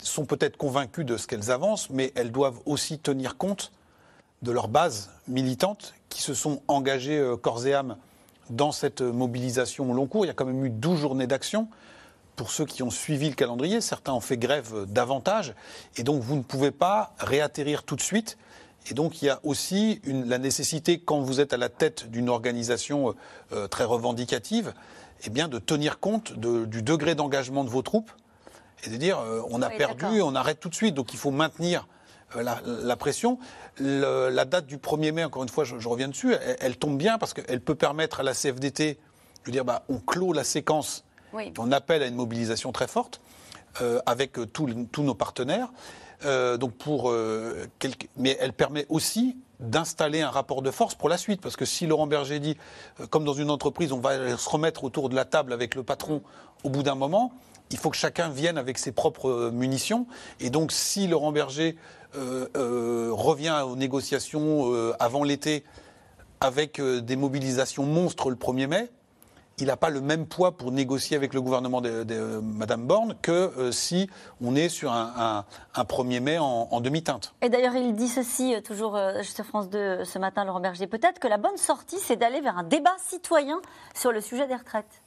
[0.02, 3.72] sont peut-être convaincues de ce qu'elles avancent, mais elles doivent aussi tenir compte
[4.42, 7.96] de leur base militante qui se sont engagées corps et âme
[8.50, 10.24] dans cette mobilisation au long cours.
[10.24, 11.68] Il y a quand même eu 12 journées d'action.
[12.34, 15.54] Pour ceux qui ont suivi le calendrier, certains ont fait grève davantage.
[15.96, 18.36] Et donc, vous ne pouvez pas réatterrir tout de suite.
[18.90, 22.10] Et donc, il y a aussi une- la nécessité, quand vous êtes à la tête
[22.10, 23.12] d'une organisation euh,
[23.52, 24.74] euh, très revendicative,
[25.24, 28.10] eh bien, de tenir compte de- du degré d'engagement de vos troupes
[28.84, 30.94] et de dire euh, on a Oui, perdu, on arrête tout de suite.
[30.94, 31.86] Donc, il faut maintenir
[32.36, 33.38] euh, la, la pression.
[33.78, 36.76] Le- la date du 1er mai, encore une fois, je, je reviens dessus, elle, elle
[36.76, 38.98] tombe bien parce qu'elle peut permettre à la CFDT,
[39.46, 41.52] veux dire, bah, on clôt la séquence, Oui.
[41.58, 43.20] on appelle à une mobilisation très forte
[43.80, 44.66] euh, avec tous
[45.02, 45.68] nos partenaires.
[46.24, 46.58] Euh,
[47.04, 47.66] euh,
[48.16, 51.40] mais elle permet aussi d'installer un rapport de force pour la suite.
[51.40, 52.56] Parce que si Laurent Berger dit,
[53.00, 55.82] euh, comme dans une entreprise, on va se remettre autour de la table avec le
[55.82, 56.22] patron
[56.64, 57.32] au bout d'un moment,
[57.70, 60.06] il faut que chacun vienne avec ses propres munitions.
[60.40, 61.76] Et donc si Laurent Berger
[62.14, 65.64] revient aux négociations avant l'été
[66.40, 68.90] avec des mobilisations monstres le 1er mai,
[69.62, 73.14] il n'a pas le même poids pour négocier avec le gouvernement de, de Mme Borne
[73.22, 74.10] que euh, si
[74.42, 75.44] on est sur un, un-
[75.80, 77.32] un 1er mai en, en demi-teinte.
[77.42, 80.88] Et d'ailleurs, il dit ceci, euh, toujours euh, sur France 2 ce matin, Laurent Berger.
[80.88, 83.60] Peut-être que la bonne sortie, c'est d'aller vers un débat citoyen
[83.94, 85.00] sur le sujet des retraites.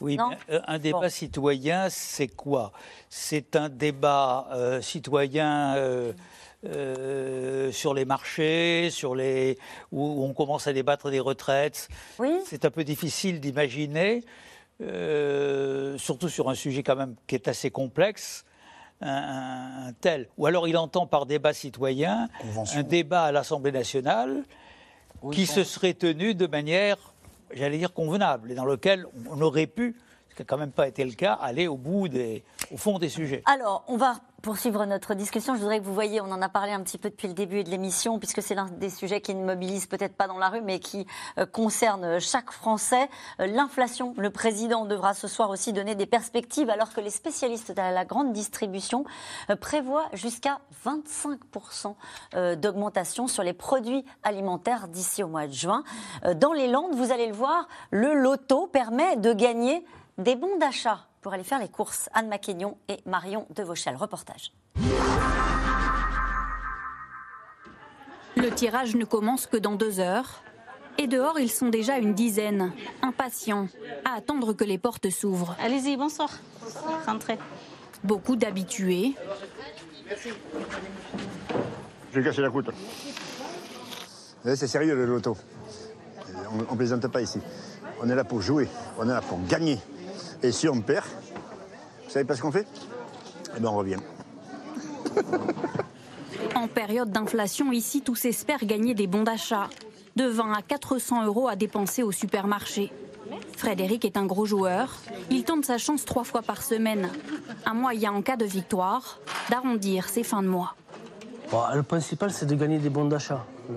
[0.00, 0.16] Oui,
[0.50, 2.72] euh, un débat citoyen, c'est quoi?
[3.08, 6.12] C'est un débat euh, citoyen euh,
[6.64, 9.58] euh, sur les marchés, sur les
[9.92, 11.88] où on commence à débattre des retraites.
[12.18, 12.38] Oui.
[12.46, 14.24] C'est un peu difficile d'imaginer,
[14.82, 18.44] euh, surtout sur un sujet quand même qui est assez complexe.
[19.00, 20.28] Un, un- un tel.
[20.38, 22.28] Ou alors il entend par débat citoyen
[22.74, 24.42] un débat à l'Assemblée nationale
[25.32, 26.96] qui se serait tenu de manière,
[27.52, 29.94] j'allais dire, convenable, et dans lequel on aurait pu,
[30.30, 32.42] ce qui n'a quand même pas été le cas, aller au bout des,
[32.72, 33.42] au fond des sujets.
[33.46, 35.54] Alors, on va poursuivre notre discussion.
[35.54, 37.64] Je voudrais que vous voyez, on en a parlé un petit peu depuis le début
[37.64, 40.60] de l'émission, puisque c'est l'un des sujets qui ne mobilise peut-être pas dans la rue,
[40.60, 41.06] mais qui
[41.38, 43.08] euh, concerne chaque Français.
[43.40, 47.72] Euh, L'inflation, le président devra ce soir aussi donner des perspectives, alors que les spécialistes
[47.72, 49.04] de la grande distribution
[49.50, 51.94] euh, prévoient jusqu'à 25%
[52.34, 55.82] euh, d'augmentation sur les produits alimentaires d'ici au mois de juin.
[56.36, 59.84] Dans les Landes, vous allez le voir, le loto permet de gagner
[60.18, 62.08] des bons d'achat pour aller faire les courses.
[62.14, 63.96] Anne Maquignon et Marion Devauchel.
[63.96, 64.50] Reportage.
[68.34, 70.40] Le tirage ne commence que dans deux heures.
[70.96, 72.72] Et dehors, ils sont déjà une dizaine,
[73.02, 73.68] impatients,
[74.06, 75.54] à attendre que les portes s'ouvrent.
[75.62, 76.30] Allez-y, bonsoir.
[77.04, 77.38] Rentrez.
[78.02, 79.14] Beaucoup d'habitués,
[82.10, 82.70] Je vais casser la croûte.
[84.46, 85.36] Eh, C'est sérieux le loto.
[86.50, 87.38] On ne plaisante pas ici.
[88.00, 88.66] On est là pour jouer,
[88.98, 89.78] on est là pour gagner.
[90.42, 91.04] Et si on perd,
[92.04, 92.66] vous savez pas ce qu'on fait?
[93.56, 93.96] Eh bien on revient.
[96.54, 99.68] En période d'inflation, ici, tous espèrent gagner des bons d'achat.
[100.16, 102.92] De 20 à 400 euros à dépenser au supermarché.
[103.56, 104.94] Frédéric est un gros joueur.
[105.30, 107.08] Il tente sa chance trois fois par semaine.
[107.66, 109.18] Un moyen, en cas de victoire,
[109.50, 110.74] d'arrondir ses fins de mois.
[111.50, 113.44] Bon, le principal, c'est de gagner des bons d'achat.
[113.68, 113.76] Le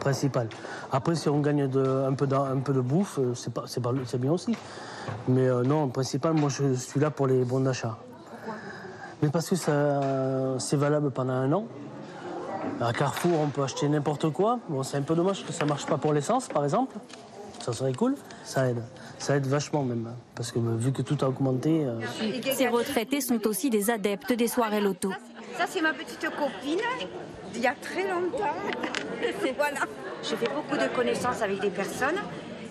[0.00, 0.48] principal.
[0.92, 4.32] Après, si on gagne de- un, peu d'en- un peu de bouffe, euh, c'est bien
[4.32, 4.56] aussi.
[5.28, 7.96] Mais euh, non, le principal, moi, je suis là pour les bons d'achat.
[9.22, 11.66] Mais parce que ça, c'est valable pendant un an.
[12.80, 14.58] À Carrefour, on peut acheter n'importe quoi.
[14.68, 16.96] Bon, c'est un peu dommage que ça marche pas pour l'essence, par exemple.
[17.64, 18.14] Ça serait cool.
[18.44, 18.82] Ça aide.
[19.18, 20.10] Ça aide vachement même.
[20.34, 21.84] Parce que euh, vu que tout a augmenté.
[21.86, 21.98] euh,
[22.54, 25.10] Ces retraités sont aussi des adeptes des soirées loto.
[25.56, 26.78] Ça, c'est ma petite copine,
[27.54, 28.54] il y a très longtemps.
[29.56, 29.80] voilà.
[30.22, 32.16] J'ai fait beaucoup de connaissances avec des personnes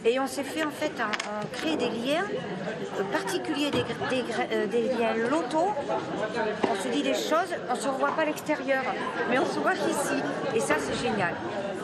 [0.05, 2.23] et on s'est fait en fait, un- on crée des liens
[2.99, 3.83] euh, particuliers, des,
[4.51, 5.67] euh, des liens loto.
[6.71, 8.83] On se dit des choses, on ne se revoit pas à l'extérieur,
[9.29, 10.21] mais on se voit qu'ici.
[10.55, 11.33] Et ça, c'est génial.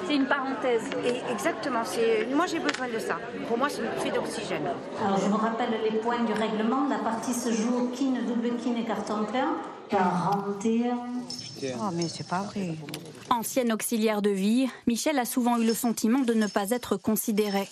[0.08, 0.84] C'est une parenthèse.
[1.06, 1.82] Et exactement.
[1.86, 3.18] C'est, moi, j'ai besoin de ça.
[3.48, 4.68] Pour moi, c'est une bouffée d'oxygène.
[5.06, 6.88] Alors, je vous rappelle les points du règlement.
[6.90, 9.56] La partie se joue au kin, double kin et carton plein.
[9.90, 10.98] 41.
[11.80, 12.76] Oh, mais c'est pas vrai.
[13.30, 17.68] Ancienne auxiliaire de vie, Michel a souvent eu le sentiment de ne pas être considérée.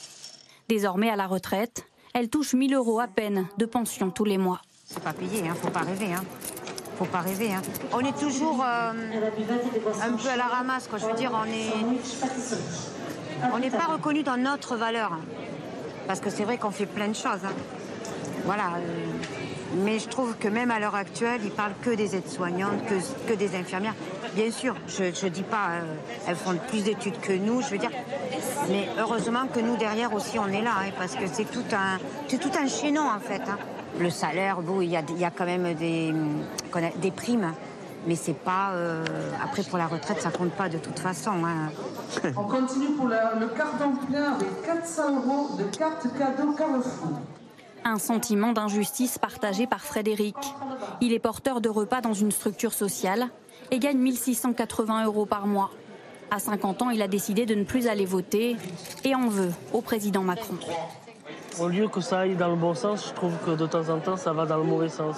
[0.70, 4.62] Désormais à la retraite, elle touche 1000 euros à peine de pension tous les mois.
[4.86, 6.14] C'est pas payé, hein, faut pas rêver.
[6.14, 6.24] Hein.
[7.00, 7.52] Faut pas rêver.
[7.52, 7.64] Hein.
[7.92, 11.00] On est toujours euh, un peu à la ramasse, quoi.
[11.00, 11.72] Je veux dire, on est,
[13.60, 15.18] n'est pas reconnu dans notre valeur.
[16.06, 17.48] Parce que c'est vrai qu'on fait plein de choses.
[18.46, 18.76] Voilà.
[18.78, 19.09] euh,
[19.84, 22.96] mais je trouve que même à l'heure actuelle, ils parlent que des aides-soignantes, que,
[23.32, 23.96] que des infirmières.
[24.36, 25.96] Bien sûr, je ne dis pas, euh,
[26.28, 27.92] elles font plus d'études que nous, je veux dire.
[28.70, 31.98] Mais heureusement que nous, derrière aussi, on est là, hein, parce que c'est tout un,
[32.38, 33.42] tout un chaînon, en fait.
[33.50, 33.58] hein.
[34.00, 36.14] Le salaire, bon, il y a, y a quand même des,
[36.98, 37.54] des primes.
[38.08, 38.72] Mais c'est pas.
[38.76, 39.04] euh,
[39.44, 41.32] après, pour la retraite, ça compte pas de toute façon.
[41.44, 41.70] hein.
[42.38, 47.20] On continue pour le carton plein avec 400 euros de carte cadeau Carrefour.
[47.86, 50.36] Un sentiment d'injustice partagé par Frédéric.
[51.02, 53.30] Il est porteur de repas dans une structure sociale
[53.72, 55.72] et gagne 1680 euros par mois.
[56.32, 58.56] À 50 ans, il a décidé de ne plus aller voter
[59.04, 60.56] et en veut au président Macron.
[61.60, 64.00] Au lieu que ça aille dans le bon sens, je trouve que de temps en
[64.00, 65.18] temps, ça va dans le mauvais sens.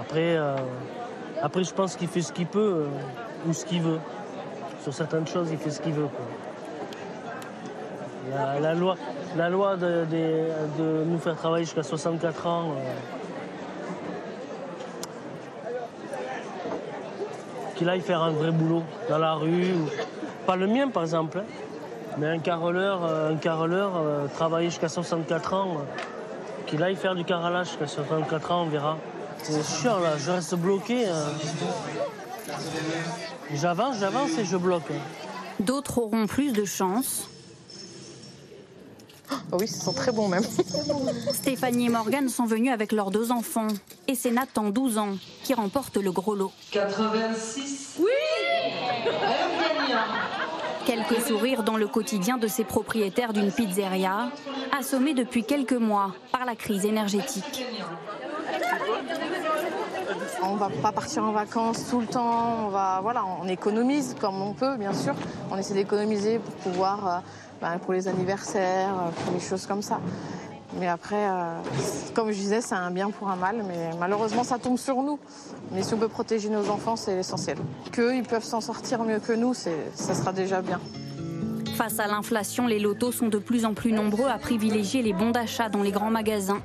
[0.00, 0.56] Après, euh,
[1.42, 3.98] Après, je pense qu'il fait ce qu'il peut euh, ou ce qu'il veut.
[4.82, 6.08] Sur certaines choses, il fait ce qu'il veut.
[8.32, 8.96] La, loi,
[9.76, 12.72] de, nous faire travailler jusqu'à 64 ans.
[12.76, 12.92] euh,
[17.76, 19.74] qu'il aille faire un vrai boulot dans la rue.
[20.46, 21.38] Pas le mien, par exemple.
[21.38, 21.44] hein,
[22.18, 23.36] Mais un carreleur, euh, un
[23.96, 25.76] euh, travailler jusqu'à 64 ans.
[26.66, 28.96] qu'il aille faire du carrelage jusqu'à 64 ans, on verra.
[29.42, 30.16] C'est chiant, là.
[30.18, 31.04] Je reste bloqué.
[33.54, 34.90] J'avance, j'avance et je bloque.
[34.90, 34.98] hein.
[35.60, 37.28] D'autres auront plus de chance.
[39.52, 40.44] Oui, ils sont très bons même.
[41.32, 43.68] Stéphanie et Morgane sont venus avec leurs deux enfants.
[44.08, 46.52] Et c'est Nathan, 12 ans, qui remporte le gros lot.
[46.72, 47.96] 86.
[48.00, 48.06] Oui
[50.84, 54.30] Quelques sourires dans le quotidien de ces propriétaires d'une pizzeria,
[54.78, 57.64] assommés depuis quelques mois par la crise énergétique.
[60.42, 62.66] On va pas partir en vacances tout le temps.
[62.66, 65.14] On va, voilà, on économise comme on peut, bien sûr.
[65.50, 67.18] On essaie d'économiser pour pouvoir, euh,
[67.60, 70.00] ben, pour les anniversaires, euh, pour les choses comme ça.
[70.78, 71.58] Mais après, euh,
[72.14, 73.64] comme je disais, c'est un bien pour un mal.
[73.66, 75.18] Mais malheureusement, ça tombe sur nous.
[75.72, 77.58] Mais si on peut protéger nos enfants, c'est l'essentiel.
[77.92, 80.80] Qu'eux, ils peuvent s'en sortir mieux que nous, ça sera déjà bien.
[81.76, 85.30] Face à l'inflation, les lotos sont de plus en plus nombreux à privilégier les bons
[85.30, 86.62] d'achat dans les grands magasins.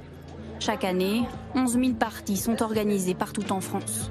[0.60, 1.24] Chaque année,
[1.56, 4.10] 11 000 parties sont organisées partout en France.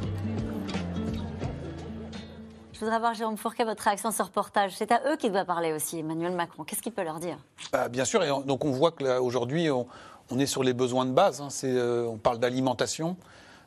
[2.81, 4.73] Je voudrais avoir, Jérôme Fourquet, votre réaction à ce reportage.
[4.75, 6.65] C'est à eux qu'il doit parler aussi, Emmanuel Macron.
[6.65, 7.37] Qu'est-ce qu'il peut leur dire?
[7.75, 9.87] Bah, bien sûr, donc on voit que là, aujourd'hui, on,
[10.31, 11.43] on est sur les besoins de base.
[11.43, 11.49] hein.
[11.65, 13.19] Euh, on parle d'alimentation,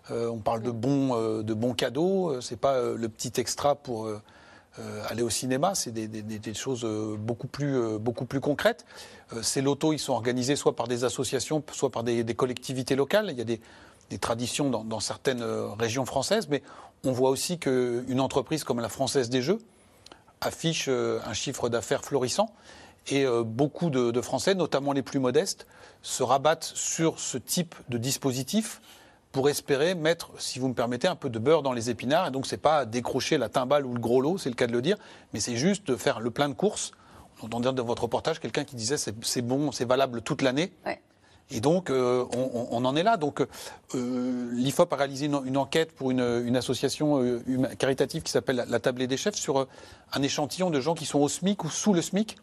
[0.09, 2.31] euh, on parle de bons, euh, de bons cadeaux.
[2.31, 4.09] euh, C'est pas le petit extra pour
[5.07, 5.75] aller au cinéma.
[5.75, 6.83] C'est des, choses
[7.19, 8.83] beaucoup plus, beaucoup plus concrètes.
[9.43, 13.27] Ces lotos, ils sont organisés soit par des associations, soit par des, des collectivités locales.
[13.29, 13.61] Il y a des,
[14.09, 16.61] des traditions dans, certaines euh, régions françaises, mais
[17.03, 19.59] on voit aussi qu'une entreprise comme la Française des Jeux
[20.41, 22.49] affiche euh, un chiffre d'affaires florissant.
[23.07, 25.67] Et euh, beaucoup de, Français, notamment les plus modestes,
[26.01, 28.81] se rabattent sur ce type de dispositif
[29.31, 32.27] pour espérer mettre, si vous me permettez, un peu de beurre dans les épinards.
[32.27, 34.73] Et donc, c'est pas décrocher la timbale ou le gros lot, c'est le cas de
[34.73, 34.97] le dire,
[35.33, 36.91] mais c'est juste de faire le plein de courses.
[37.41, 40.71] On entendait dans votre reportage quelqu'un qui disait c'est bon, c'est valable toute l'année.
[41.51, 42.25] Et donc, euh,
[42.71, 43.17] on, en est là.
[43.17, 43.45] Donc,
[43.93, 47.41] euh, l'IFOP a réalisé une, enquête pour une, association euh,
[47.77, 49.67] caritative qui s'appelle la, Tablée des chefs sur
[50.13, 52.37] un échantillon de gens qui sont au SMIC ou sous le SMIC.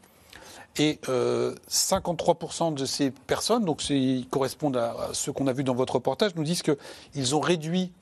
[0.78, 5.74] Et euh, 53% de ces personnes, donc ils correspondent à, ceux qu'on a vus dans
[5.74, 7.92] votre reportage, nous disent qu'ils ont réduit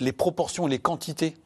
[0.00, 1.36] les proportions et les quantités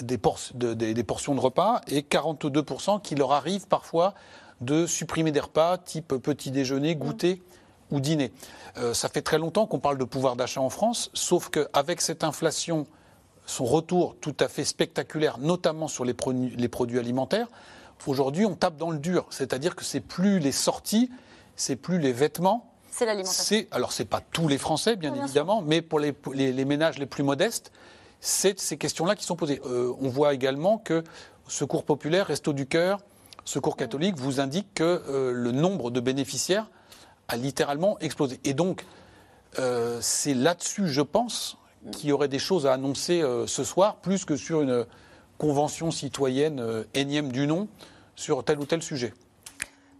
[0.00, 4.14] des, por- de- des- des portions de repas et 42% qui leur arrive parfois
[4.62, 7.42] de supprimer des repas type petit déjeuner, goûter
[7.90, 8.32] ou dîner.
[8.76, 12.24] Euh, ça fait très longtemps qu'on parle de pouvoir d'achat en France, sauf qu'avec cette
[12.24, 12.86] inflation,
[13.46, 17.48] son retour tout à fait spectaculaire, notamment sur les, produits- les produits alimentaires,
[18.06, 19.26] aujourd'hui on tape dans le dur.
[19.30, 21.10] C'est-à-dire que c'est plus les sorties,
[21.56, 22.70] c'est plus les vêtements.
[22.90, 23.56] C'est l'alimentation.
[23.70, 26.64] Alors c'est pas tous les Français bien bien évidemment, mais pour les, pour les- les
[26.64, 27.70] ménages les plus modestes,
[28.20, 29.60] c'est ces questions-là qui sont posées.
[29.66, 31.04] Euh, on voit également que
[31.46, 33.00] Secours populaire, Resto du cœur,
[33.44, 36.68] Secours catholique vous indiquent que euh, le nombre de bénéficiaires
[37.28, 38.40] a littéralement explosé.
[38.44, 38.84] Et donc
[39.58, 41.56] euh, c'est là-dessus, je pense,
[41.92, 44.84] qu'il y aurait des choses à annoncer euh, ce soir, plus que sur une
[45.38, 47.68] convention citoyenne euh, énième du nom
[48.16, 49.14] sur tel ou tel sujet.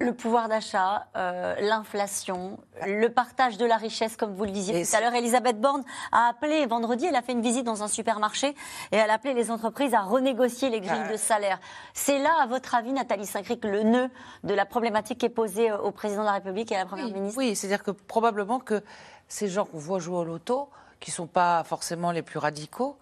[0.00, 4.96] Le pouvoir d'achat, euh, l'inflation, le partage de la richesse, comme vous le disiez tout
[4.96, 5.12] à l'heure.
[5.14, 5.82] Elisabeth Borne
[6.12, 8.54] a appelé vendredi, elle a fait une visite dans un supermarché
[8.92, 11.12] et elle a appelé les entreprises à renégocier les grilles Ah.
[11.12, 11.58] de salaire.
[11.94, 14.08] C'est là, à votre avis, Nathalie Saint-Cric, le nœud
[14.44, 16.86] de la problématique qui est posée euh, au président de la République et à la
[16.86, 17.36] Première ministre?
[17.36, 18.84] Oui, c'est-à-dire que probablement que
[19.26, 20.68] ces gens qu'on voit jouer au loto,
[21.00, 22.96] qui ne sont pas forcément les plus radicaux,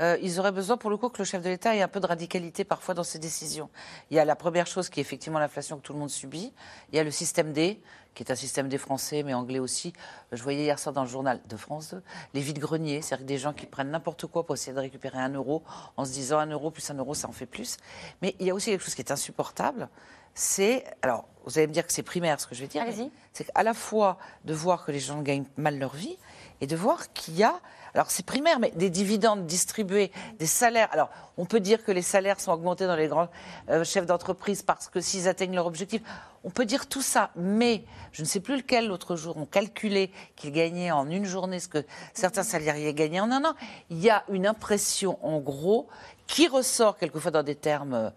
[0.00, 2.00] euh, ils auraient besoin, pour le coup, que le chef de l'État ait un peu
[2.00, 3.68] de radicalité parfois dans ses décisions.
[4.10, 6.52] Il y a la première chose qui est effectivement l'inflation que tout le monde subit.
[6.92, 7.80] Il y a le système D,
[8.14, 9.92] qui est un système des Français, mais anglais aussi.
[10.32, 12.02] Je voyais hier soir dans le journal de France 2,
[12.34, 15.62] les vides-greniers, c'est-à-dire des gens qui prennent n'importe quoi pour essayer de récupérer un euro
[15.96, 17.76] en se disant un euro plus un euro, ça en fait plus.
[18.22, 19.88] Mais il y a aussi quelque chose qui est insupportable,
[20.34, 22.84] c'est, alors vous allez me dire que c'est primaire ce que je vais dire,
[23.32, 26.18] c'est qu'à la fois de voir que les gens gagnent mal leur vie
[26.60, 27.60] et de voir qu'il y a,
[27.94, 30.88] alors c'est primaire, mais des dividendes distribués, des salaires.
[30.92, 33.28] Alors on peut dire que les salaires sont augmentés dans les grands
[33.68, 36.02] euh, chefs d'entreprise parce que s'ils atteignent leur objectif,
[36.44, 40.10] on peut dire tout ça, mais je ne sais plus lequel l'autre jour, on calculait
[40.36, 41.84] qu'ils gagnaient en une journée ce que
[42.14, 43.54] certains salariés gagnaient en un an.
[43.90, 45.88] Il y a une impression en gros
[46.26, 47.94] qui ressort quelquefois dans des termes...
[47.94, 48.10] euh,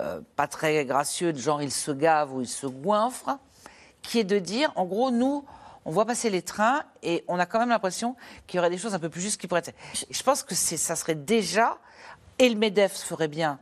[0.00, 3.38] euh, pas très gracieux, de genre il se gave ou il se goinfre,
[4.00, 5.44] qui est de dire, en gros, nous,
[5.84, 8.16] on voit passer les trains et on a quand même l'impression
[8.46, 9.74] qu'il y aurait des choses un peu plus justes qui pourraient être.
[10.10, 11.78] Je, pense que c'est- ça serait déjà,
[12.38, 13.58] et le MEDEF ferait bien,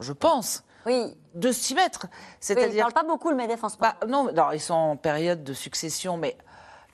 [0.00, 1.16] je pense, oui.
[1.34, 2.06] de s'y mettre.
[2.06, 3.94] Oui, il ne C'est-à-dire parle pas beaucoup le MEDEF en ce moment.
[4.00, 6.36] bah, non, non, ils sont en période de succession, mais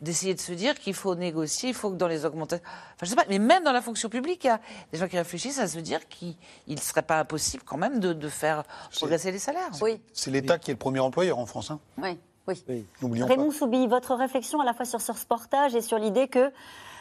[0.01, 2.65] d'essayer de se dire qu'il faut négocier, il faut que dans les augmentations.
[2.65, 4.61] Enfin, je sais pas, mais même dans la fonction publique, il y a
[4.93, 6.37] des gens qui réfléchissent à se dire qu'il
[6.69, 8.63] ne serait pas impossible quand même de, de faire
[8.95, 9.71] progresser les salaires.
[9.81, 10.01] Oui.
[10.13, 11.73] C'est l'État qui est le premier employeur en France.
[11.73, 11.81] hein.
[11.97, 12.17] Oui,
[13.03, 13.23] oui.
[13.23, 13.55] Raymond pas.
[13.55, 16.51] Soubi, votre réflexion à la fois sur ce reportage et sur l'idée que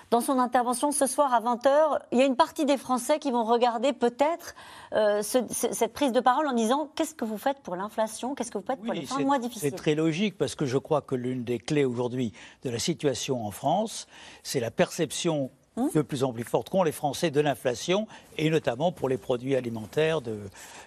[0.09, 3.29] dans son intervention ce soir à 20h, il y a une partie des Français qui
[3.29, 4.55] vont regarder peut-être
[4.93, 8.33] euh, ce- ce- cette prise de parole en disant qu'est-ce que vous faites pour l'inflation,
[8.33, 9.73] qu'est-ce que vous faites pour les fins de c'est- mois C'est difficiles.
[9.73, 12.31] très logique parce que je crois que l'une des clés aujourd'hui
[12.63, 14.07] de la situation en France,
[14.43, 18.07] c'est la perception Hum de plus en plus forte qu'ont les Français de l'inflation
[18.38, 20.39] et notamment pour les produits alimentaires de,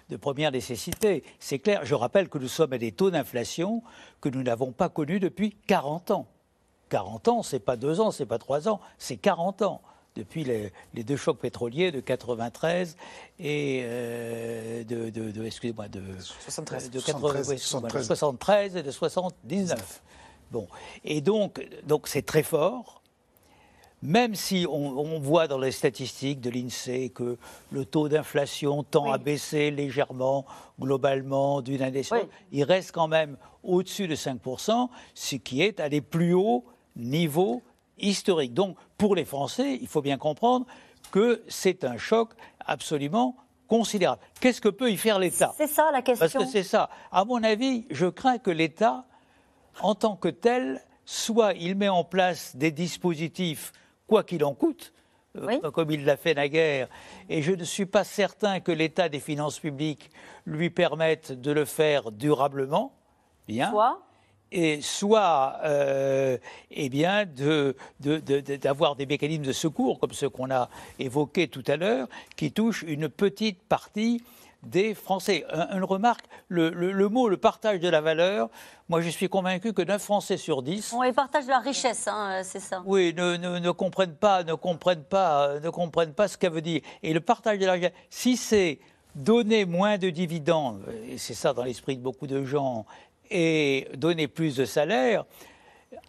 [0.09, 1.23] de première nécessité.
[1.39, 1.85] C'est clair.
[1.85, 3.83] Je rappelle que nous sommes à des taux d'inflation
[4.19, 6.27] que nous n'avons pas connus depuis 40 ans.
[6.89, 9.81] 40 ans, c'est pas deux ans, c'est pas trois ans, c'est 40 ans.
[10.17, 12.97] Depuis les, les deux chocs pétroliers de 93
[13.39, 16.89] et euh, de, de- de- excusez-moi, de 73.
[16.91, 18.07] de 73, oui, excusez-moi, de 73.
[18.07, 20.01] 73 et de 79.
[20.51, 20.67] Bon,
[21.05, 23.00] et donc, donc c'est très fort.
[24.03, 27.37] Même si on, on voit dans les statistiques de l'INSEE que
[27.71, 30.45] le taux d'inflation tend à baisser légèrement,
[30.79, 35.79] globalement, d'une année sur l'autre, il reste quand même au-dessus de 5%, ce qui est
[35.79, 37.61] à des plus hauts niveaux
[37.99, 38.53] historiques.
[38.53, 40.65] Donc, pour les Français, il faut bien comprendre
[41.11, 42.31] que c'est un choc
[42.65, 43.35] absolument
[43.67, 44.21] considérable.
[44.39, 45.53] Qu'est-ce que peut y faire l'État?
[45.57, 46.25] C'est ça la question.
[46.27, 46.89] Parce que c'est ça.
[47.11, 49.05] À mon avis, je crains que l'État,
[49.81, 53.71] en tant que tel, soit il met en place des dispositifs,
[54.11, 54.91] quoi qu'il en coûte,
[55.37, 56.89] euh, comme il l'a fait naguère,
[57.29, 60.11] et je ne suis pas certain que l'état des finances publiques
[60.45, 62.91] lui permette de le faire durablement,
[63.47, 63.71] bien.
[64.51, 66.37] Et soit, euh,
[66.71, 70.67] eh bien, de- de- de- de- d'avoir des mécanismes de secours, comme ceux qu'on a
[70.99, 74.21] évoqués tout à l'heure, qui touchent une petite partie
[74.63, 75.43] des Français.
[75.51, 78.49] Un- une remarque, le, le- le mot, le partage de la valeur,
[78.89, 82.07] moi je suis convaincu que 9 Français sur 10 On les partage de la richesse,
[82.07, 82.81] hein, euh, c'est ça.
[82.85, 86.51] oui, ne, ne- ne comprennent pas, ne comprennent pas, euh, ne comprennent pas ce qu'elle
[86.53, 86.81] veut dire.
[87.01, 88.79] Et le partage de l'argent, si c'est
[89.15, 92.85] donner moins de dividendes, et c'est ça dans l'esprit de beaucoup de gens,
[93.29, 95.25] et donner plus de salaire,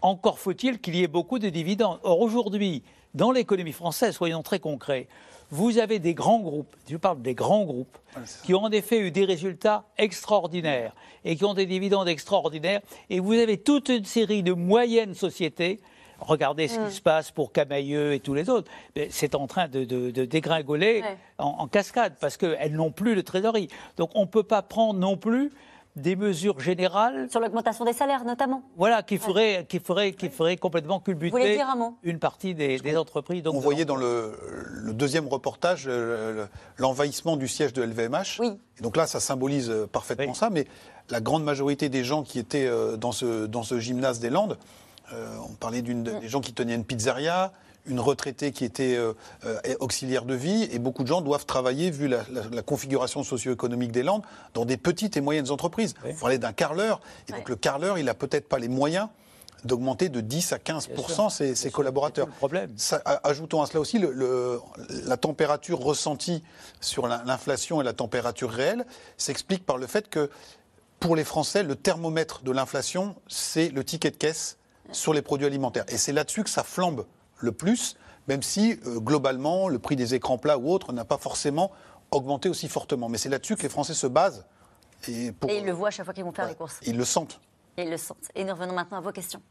[0.02, 1.98] encore faut-il qu'il y ait beaucoup de dividendes.
[2.02, 2.82] Or aujourd'hui,
[3.14, 5.08] dans l'économie française, soyons très concrets,
[5.52, 7.96] vous avez des grands groupes, je parle des grands groupes,
[8.42, 10.94] qui ont en effet eu des résultats extraordinaires
[11.24, 12.80] et qui ont des dividendes extraordinaires,
[13.10, 15.78] et vous avez toute une série de moyennes sociétés.
[16.18, 16.88] Regardez ce Mm.
[16.88, 18.70] qui se passe pour Camailleux et tous les autres.
[19.10, 21.16] C'est en train de, de- de dégringoler Ouais.
[21.38, 23.68] en, en cascade parce qu'elles n'ont plus de trésorerie.
[23.96, 25.50] Donc on ne peut pas prendre non plus
[25.94, 27.28] des mesures générales.
[27.30, 28.62] Sur l'augmentation des salaires notamment.
[28.76, 31.96] Voilà, qui ferait, qui ferait, qui ferait complètement Vous voulez culbuter dire un mot?
[32.02, 33.42] une partie des, des entreprises.
[33.42, 34.32] Donc On voyait dans le,
[34.70, 36.46] le deuxième reportage le-
[36.78, 38.40] l'envahissement du siège de LVMH.
[38.78, 40.48] Et donc là, ça symbolise euh, parfaitement ça.
[40.50, 40.66] Mais
[41.10, 44.56] la grande majorité des gens qui étaient euh, dans ce, dans ce gymnase des Landes,
[45.12, 47.52] euh, on parlait d'une, des gens qui tenaient une pizzeria,
[47.86, 49.12] une retraitée qui était euh,
[49.44, 53.24] euh, auxiliaire de vie, et beaucoup de gens doivent travailler, vu la, la- la configuration
[53.24, 54.22] socio-économique des Landes,
[54.54, 55.94] dans des petites et moyennes entreprises.
[56.04, 59.08] On parlait d'un carleur, et donc le carleur, il n'a peut-être pas les moyens
[59.64, 60.88] d'augmenter de 10 à 15
[61.30, 62.26] ses, ses collaborateurs.
[62.76, 64.60] Ça, a- ajoutons à cela aussi le- le-
[65.06, 66.42] la température ressentie
[66.80, 68.84] sur la- l'inflation et la température réelle
[69.16, 70.30] s'explique par le fait que
[70.98, 74.56] pour les Français, le thermomètre de l'inflation, c'est le ticket de caisse
[74.90, 75.84] sur les produits alimentaires.
[75.88, 77.04] Et c'est là-dessus que ça flambe
[77.42, 77.96] le plus,
[78.28, 81.70] même si euh, globalement le prix des écrans plats ou autres n'a pas forcément
[82.10, 83.08] augmenté aussi fortement.
[83.08, 84.44] Mais c'est là-dessus que les Français se basent.
[85.08, 86.78] Et, pour, Et ils le voient à chaque fois qu'ils vont faire les courses.
[86.86, 87.40] ils le sentent.
[87.76, 88.30] Et ils le sentent.
[88.34, 89.42] Et nous revenons maintenant à vos questions.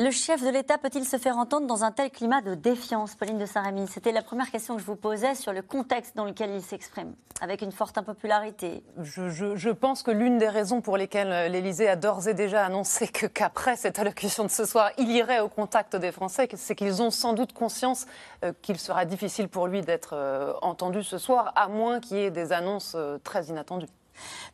[0.00, 3.38] Le chef de l'État peut-il se faire entendre dans un tel climat de défiance, Pauline
[3.38, 3.86] de Saint-Rémy?
[3.86, 7.14] C'était la première question que je vous posais sur le contexte dans lequel il s'exprime,
[7.40, 8.82] avec une forte impopularité.
[8.98, 13.06] Je, pense que l'une des raisons pour lesquelles euh, l'Élysée a d'ores et déjà annoncé
[13.06, 17.00] que qu'après cette allocution de ce soir, il irait au contact des Français, c'est qu'ils
[17.00, 18.06] ont sans doute conscience
[18.44, 22.20] euh, qu'il sera difficile pour lui d'être euh, entendu ce soir, à moins qu'il y
[22.20, 23.86] ait des annonces très inattendues.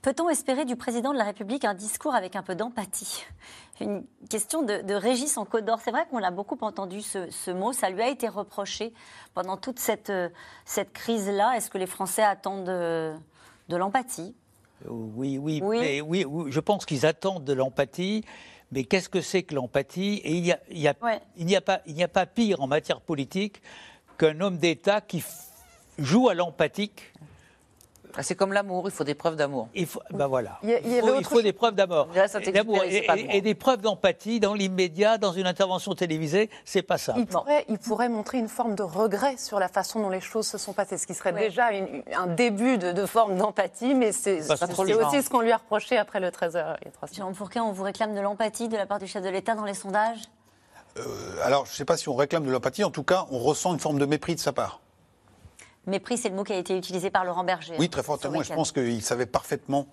[0.03, 3.25] Peut-on espérer du président de la République un discours avec un peu d'empathie?
[3.81, 5.79] Une question de, de Régis en Côte d'Or.
[5.83, 7.73] C'est vrai qu'on l'a beaucoup entendu ce, ce mot.
[7.73, 8.93] Ça lui a été reproché
[9.35, 10.29] pendant toute cette, euh,
[10.65, 11.57] cette crise-là.
[11.57, 13.17] Est-ce que les Français attendent euh,
[13.69, 14.35] de l'empathie?
[14.87, 15.79] Oui, oui, Oui.
[15.81, 18.25] mais oui, oui, je pense qu'ils attendent de l'empathie.
[18.73, 20.21] Mais qu'est-ce que c'est que l'empathie?
[20.25, 20.95] Et il n'y a, il y a-
[21.37, 23.61] il n'y a, pas- il a pas pire en matière politique
[24.17, 25.25] qu'un homme d'État qui
[25.99, 27.13] joue à l'empathique
[28.17, 29.69] Ah, C'est comme l'amour, il faut des preuves d'amour.
[29.75, 30.59] Il faut, ben voilà.
[30.63, 32.09] Il y a- il y Il avait faut, il autre faut des preuves d'amour.
[32.13, 37.15] Et, des preuves d'empathie dans l'immédiat, dans une intervention télévisée, c'est pas ça.
[37.17, 40.47] Il pourrait, il pourrait montrer une forme de regret sur la façon dont les choses
[40.47, 41.41] se sont passées, ce qui serait Ouais.
[41.49, 45.01] déjà une- un début de, de forme d'empathie, mais c'est Pas c'est trop c'est le
[45.01, 45.09] genre.
[45.13, 46.77] aussi ce qu'on lui a reproché après le 13h.
[46.81, 47.17] il y a trois semaines.
[47.17, 49.65] Jérôme Fourquet, on vous réclame de l'empathie de la part du chef de l'État dans
[49.65, 50.23] les sondages?
[50.99, 51.03] Euh,
[51.45, 53.73] alors, je ne sais pas si on réclame de l'empathie, en tout cas, on ressent
[53.73, 54.81] une forme de mépris de sa part.
[55.87, 57.75] Mépris, c'est le mot qui a été utilisé par Laurent Berger.
[57.79, 59.87] Oui, très ce fortement, et je pense qu'il savait parfaitement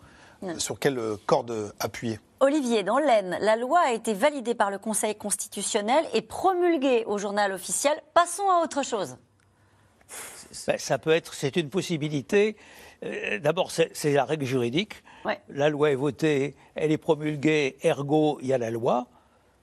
[0.44, 2.20] euh, sur quelle euh, corde appuyer.
[2.40, 7.18] Olivier, dans l'Aisne, la loi a été validée par le Conseil constitutionnel et promulguée au
[7.18, 7.94] journal officiel.
[8.14, 9.18] Passons à autre chose.
[10.68, 12.56] Ben, ça peut être, c'est une possibilité.
[13.04, 15.04] Euh, D'abord, c'est la règle juridique.
[15.26, 15.40] Ouais.
[15.50, 19.08] La loi est votée, elle est promulguée, ergo, il y a la loi.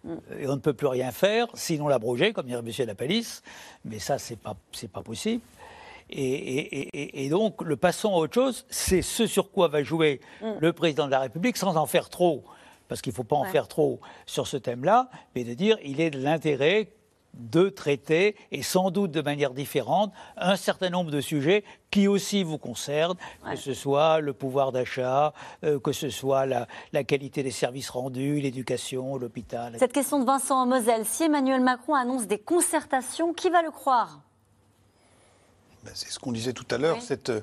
[0.04, 0.14] Mm.
[0.40, 2.86] Et on ne peut plus rien faire, sinon l'abroger, comme dirait M.
[2.86, 3.42] Lapalisse.
[3.84, 5.42] Mais ça, c'est pas, c'est pas possible.
[6.10, 9.82] Et, et- et- et donc, le passons à autre chose, c'est ce sur quoi va
[9.82, 10.46] jouer Mm.
[10.60, 12.44] le président de la République, sans en faire trop,
[12.88, 16.00] parce qu'il ne faut pas en faire trop sur ce thème-là, mais de dire il
[16.00, 16.92] est de l'intérêt
[17.36, 22.44] de traiter, et sans doute de manière différente, un certain nombre de sujets qui aussi
[22.44, 23.16] vous concernent,
[23.50, 25.32] que ce soit le pouvoir d'achat,
[25.64, 29.74] euh, que ce soit la, la qualité des services rendus, l'éducation, l'hôpital.
[29.80, 31.04] Cette question de Vincent en Moselle.
[31.06, 34.20] Si Emmanuel Macron annonce des concertations, qui va le croire?
[35.94, 37.04] C'est ce qu'on disait tout à l'heure, Oui.
[37.06, 37.40] cette, euh,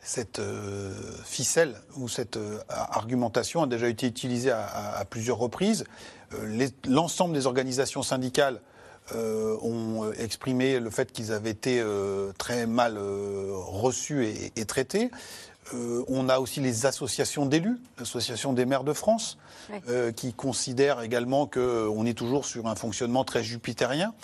[0.00, 0.92] cette euh,
[1.24, 5.84] ficelle ou cette euh, argumentation a déjà été utilisée à, à- à plusieurs reprises.
[6.34, 8.60] Euh, L'ensemble des organisations syndicales
[9.14, 11.84] ont exprimé le fait qu'ils avaient été
[12.38, 15.10] très mal reçus et, et traités.
[15.74, 19.36] On a aussi les associations d'élus, l'association des maires de France,
[19.70, 20.14] Oui.
[20.16, 24.14] qui considèrent également qu'on est toujours sur un fonctionnement très jupitérien.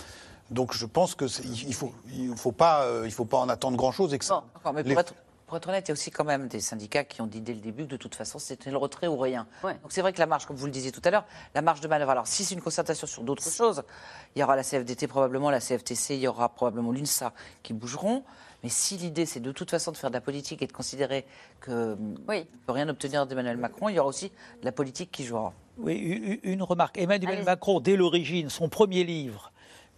[0.51, 3.39] Donc je pense que c'est- il il faut il faut pas euh, il faut pas
[3.39, 5.15] en attendre grand chose et que ça- Encore, mais les- pour, être,
[5.47, 7.55] pour être honnête, il y a aussi quand même des syndicats qui ont dit dès
[7.55, 9.47] le début que de toute façon c'était le retrait ou rien.
[9.63, 9.75] Ouais.
[9.83, 11.25] Donc c'est vrai que la marge, comme vous le disiez tout à l'heure,
[11.55, 12.11] la marge de manœuvre.
[12.11, 13.83] Alors si c'est une concertation sur d'autres choses,
[14.35, 17.33] il y aura la CFDT probablement, la CFTC, il y aura probablement l'UNSA
[17.63, 18.25] qui bougeront.
[18.63, 21.25] Mais si l'idée c'est de toute façon de faire de la politique et de considérer
[21.61, 21.97] que
[22.29, 22.41] Oui.
[22.41, 24.29] ne peut rien obtenir d'Emmanuel Macron, il y aura aussi
[24.61, 25.53] de la politique qui jouera.
[25.79, 26.99] Oui, une remarque.
[26.99, 27.43] Emmanuel.
[27.45, 29.51] Macron, dès l'origine, son premier livre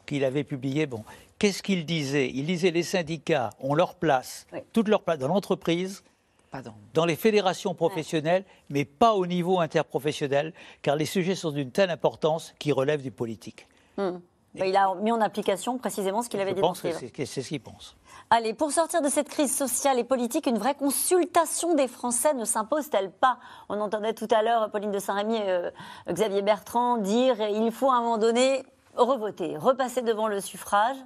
[0.07, 1.05] qu'il avait publié, bon,
[1.39, 2.31] qu'est-ce qu'il disait?
[2.33, 4.61] Il disait les syndicats ont leur place, Oui.
[4.73, 6.03] toute leur place dans l'entreprise,
[6.51, 6.73] Pardon.
[6.95, 11.91] dans les fédérations professionnelles, mais pas au niveau interprofessionnel, car les sujets sont d'une telle
[11.91, 13.67] importance qu'ils relèvent du politique.
[13.97, 14.19] Hmm.
[14.55, 16.93] Ben, il a mis en application précisément ce qu'il avait Je dit dans pense que
[16.93, 17.97] c'est ce qu'il pense.
[18.29, 22.45] Allez, pour sortir de cette crise sociale et politique, une vraie consultation des Français ne
[22.45, 23.39] s'impose-t-elle pas?
[23.71, 25.71] On entendait tout à l'heure Pauline de Saint-Rémy et euh,
[26.11, 28.63] Xavier Bertrand dire il faut à un moment donné
[28.95, 30.97] revoter, repasser devant le suffrage.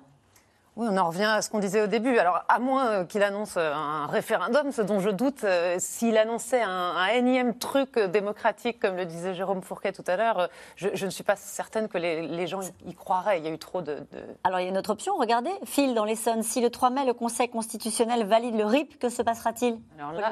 [0.77, 2.19] Oui, on en revient à ce qu'on disait au début.
[2.19, 6.19] Alors, à moins euh, qu'il annonce euh, un référendum, ce dont je doute, euh, s'il
[6.19, 10.89] annonçait un, un énième truc démocratique, comme le disait Jérôme Fourquet tout à l'heure, je,
[10.93, 13.39] je ne suis pas certaine que les, les gens y, y croiraient.
[13.39, 13.95] Il y a eu trop de...
[13.95, 14.05] de-
[14.45, 17.07] Alors il y a une autre option, regardez, Phil dans l'Essonne, si le 3 mai
[17.07, 19.79] le Conseil constitutionnel valide le RIP, que se passera-t-il?
[19.99, 20.31] Alors là,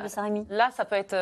[0.51, 1.15] là, ça peut être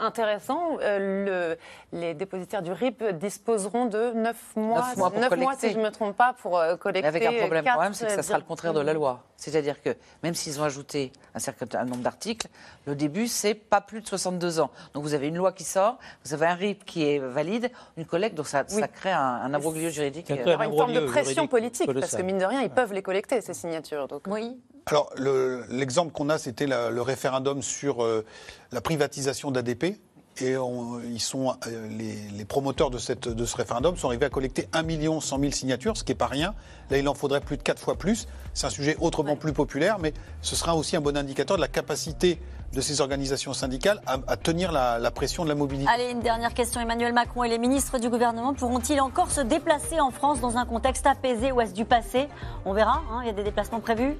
[0.00, 0.78] intéressant.
[0.80, 5.68] Euh, le- les dépositaires du RIP disposeront de 9 mois, Neuf mois pour neuf collecter.
[5.68, 7.06] si je ne me trompe pas, pour euh, Mais collecter.
[7.08, 8.92] avec un problème quatre, quand même, c'est que ça sera le euh, contraire de la
[8.94, 9.24] loi.
[9.36, 12.48] C'est-à-dire que même s'ils ont ajouté un certain nombre d'articles,
[12.86, 14.70] le début, c'est pas plus de 62 ans.
[14.94, 18.04] Donc vous avez une loi qui sort, vous avez un RIP qui est valide, une
[18.04, 20.26] collecte, donc ça, ça crée un, un juridique.
[20.28, 22.38] Ça euh, crée Il y aura une forme de pression juridique politique, parce que mine
[22.38, 24.08] de rien, ils peuvent les collecter, ces signatures.
[24.08, 24.22] Donc.
[24.26, 24.56] Oui.
[24.86, 28.24] Alors, le- l'exemple qu'on a, c'était le référendum sur euh,
[28.72, 30.00] la privatisation d'ADP.
[30.42, 34.26] Et on- ils sont, euh, les, les promoteurs de, cette, de ce référendum sont arrivés
[34.26, 36.54] à collecter 1 million 100 000 signatures, ce qui n'est pas rien.
[36.88, 38.26] Là, il en faudrait plus de 4 fois plus.
[38.54, 41.68] C'est un sujet autrement plus populaire, mais ce sera aussi un bon indicateur de la
[41.68, 42.40] capacité
[42.72, 45.90] de ces organisations syndicales à, à tenir la, la pression de la mobilité.
[45.92, 46.80] Allez, une dernière question.
[46.80, 50.64] Emmanuel Macron et les ministres du gouvernement pourront-ils encore se déplacer en France dans un
[50.64, 52.28] contexte apaisé ou est-ce du passé?
[52.64, 54.16] On verra, hein, il y a des déplacements prévus.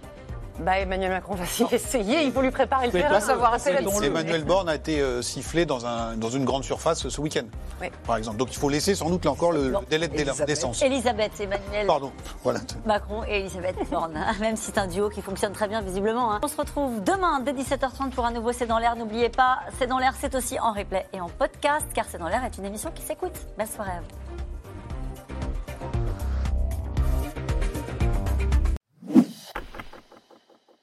[0.60, 3.18] Bah, Emmanuel Macron va s'y essayer, il faut lui préparer le terrain.
[3.20, 4.04] savoir assez là-dessus.
[4.04, 7.44] Emmanuel Borne a été euh, sifflé dans, un, dans une grande surface ce week-end,
[7.80, 7.88] Oui.
[8.06, 8.36] par exemple.
[8.36, 10.82] Donc il faut laisser sans doute là encore le, le délai de d'essence.
[10.82, 12.12] Elisabeth, Emmanuel Pardon,
[12.44, 12.60] voilà.
[12.84, 16.32] Macron et Elisabeth Borne, hein, même si c'est un duo qui fonctionne très bien visiblement.
[16.34, 16.40] hein.
[16.42, 18.96] On se retrouve demain dès 17h30 pour un nouveau C'est dans l'air.
[18.96, 22.28] N'oubliez pas, C'est dans l'air, c'est aussi en replay et en podcast, car C'est dans
[22.28, 23.32] l'air est une émission qui s'écoute.
[23.56, 24.29] Belle soirée à vous.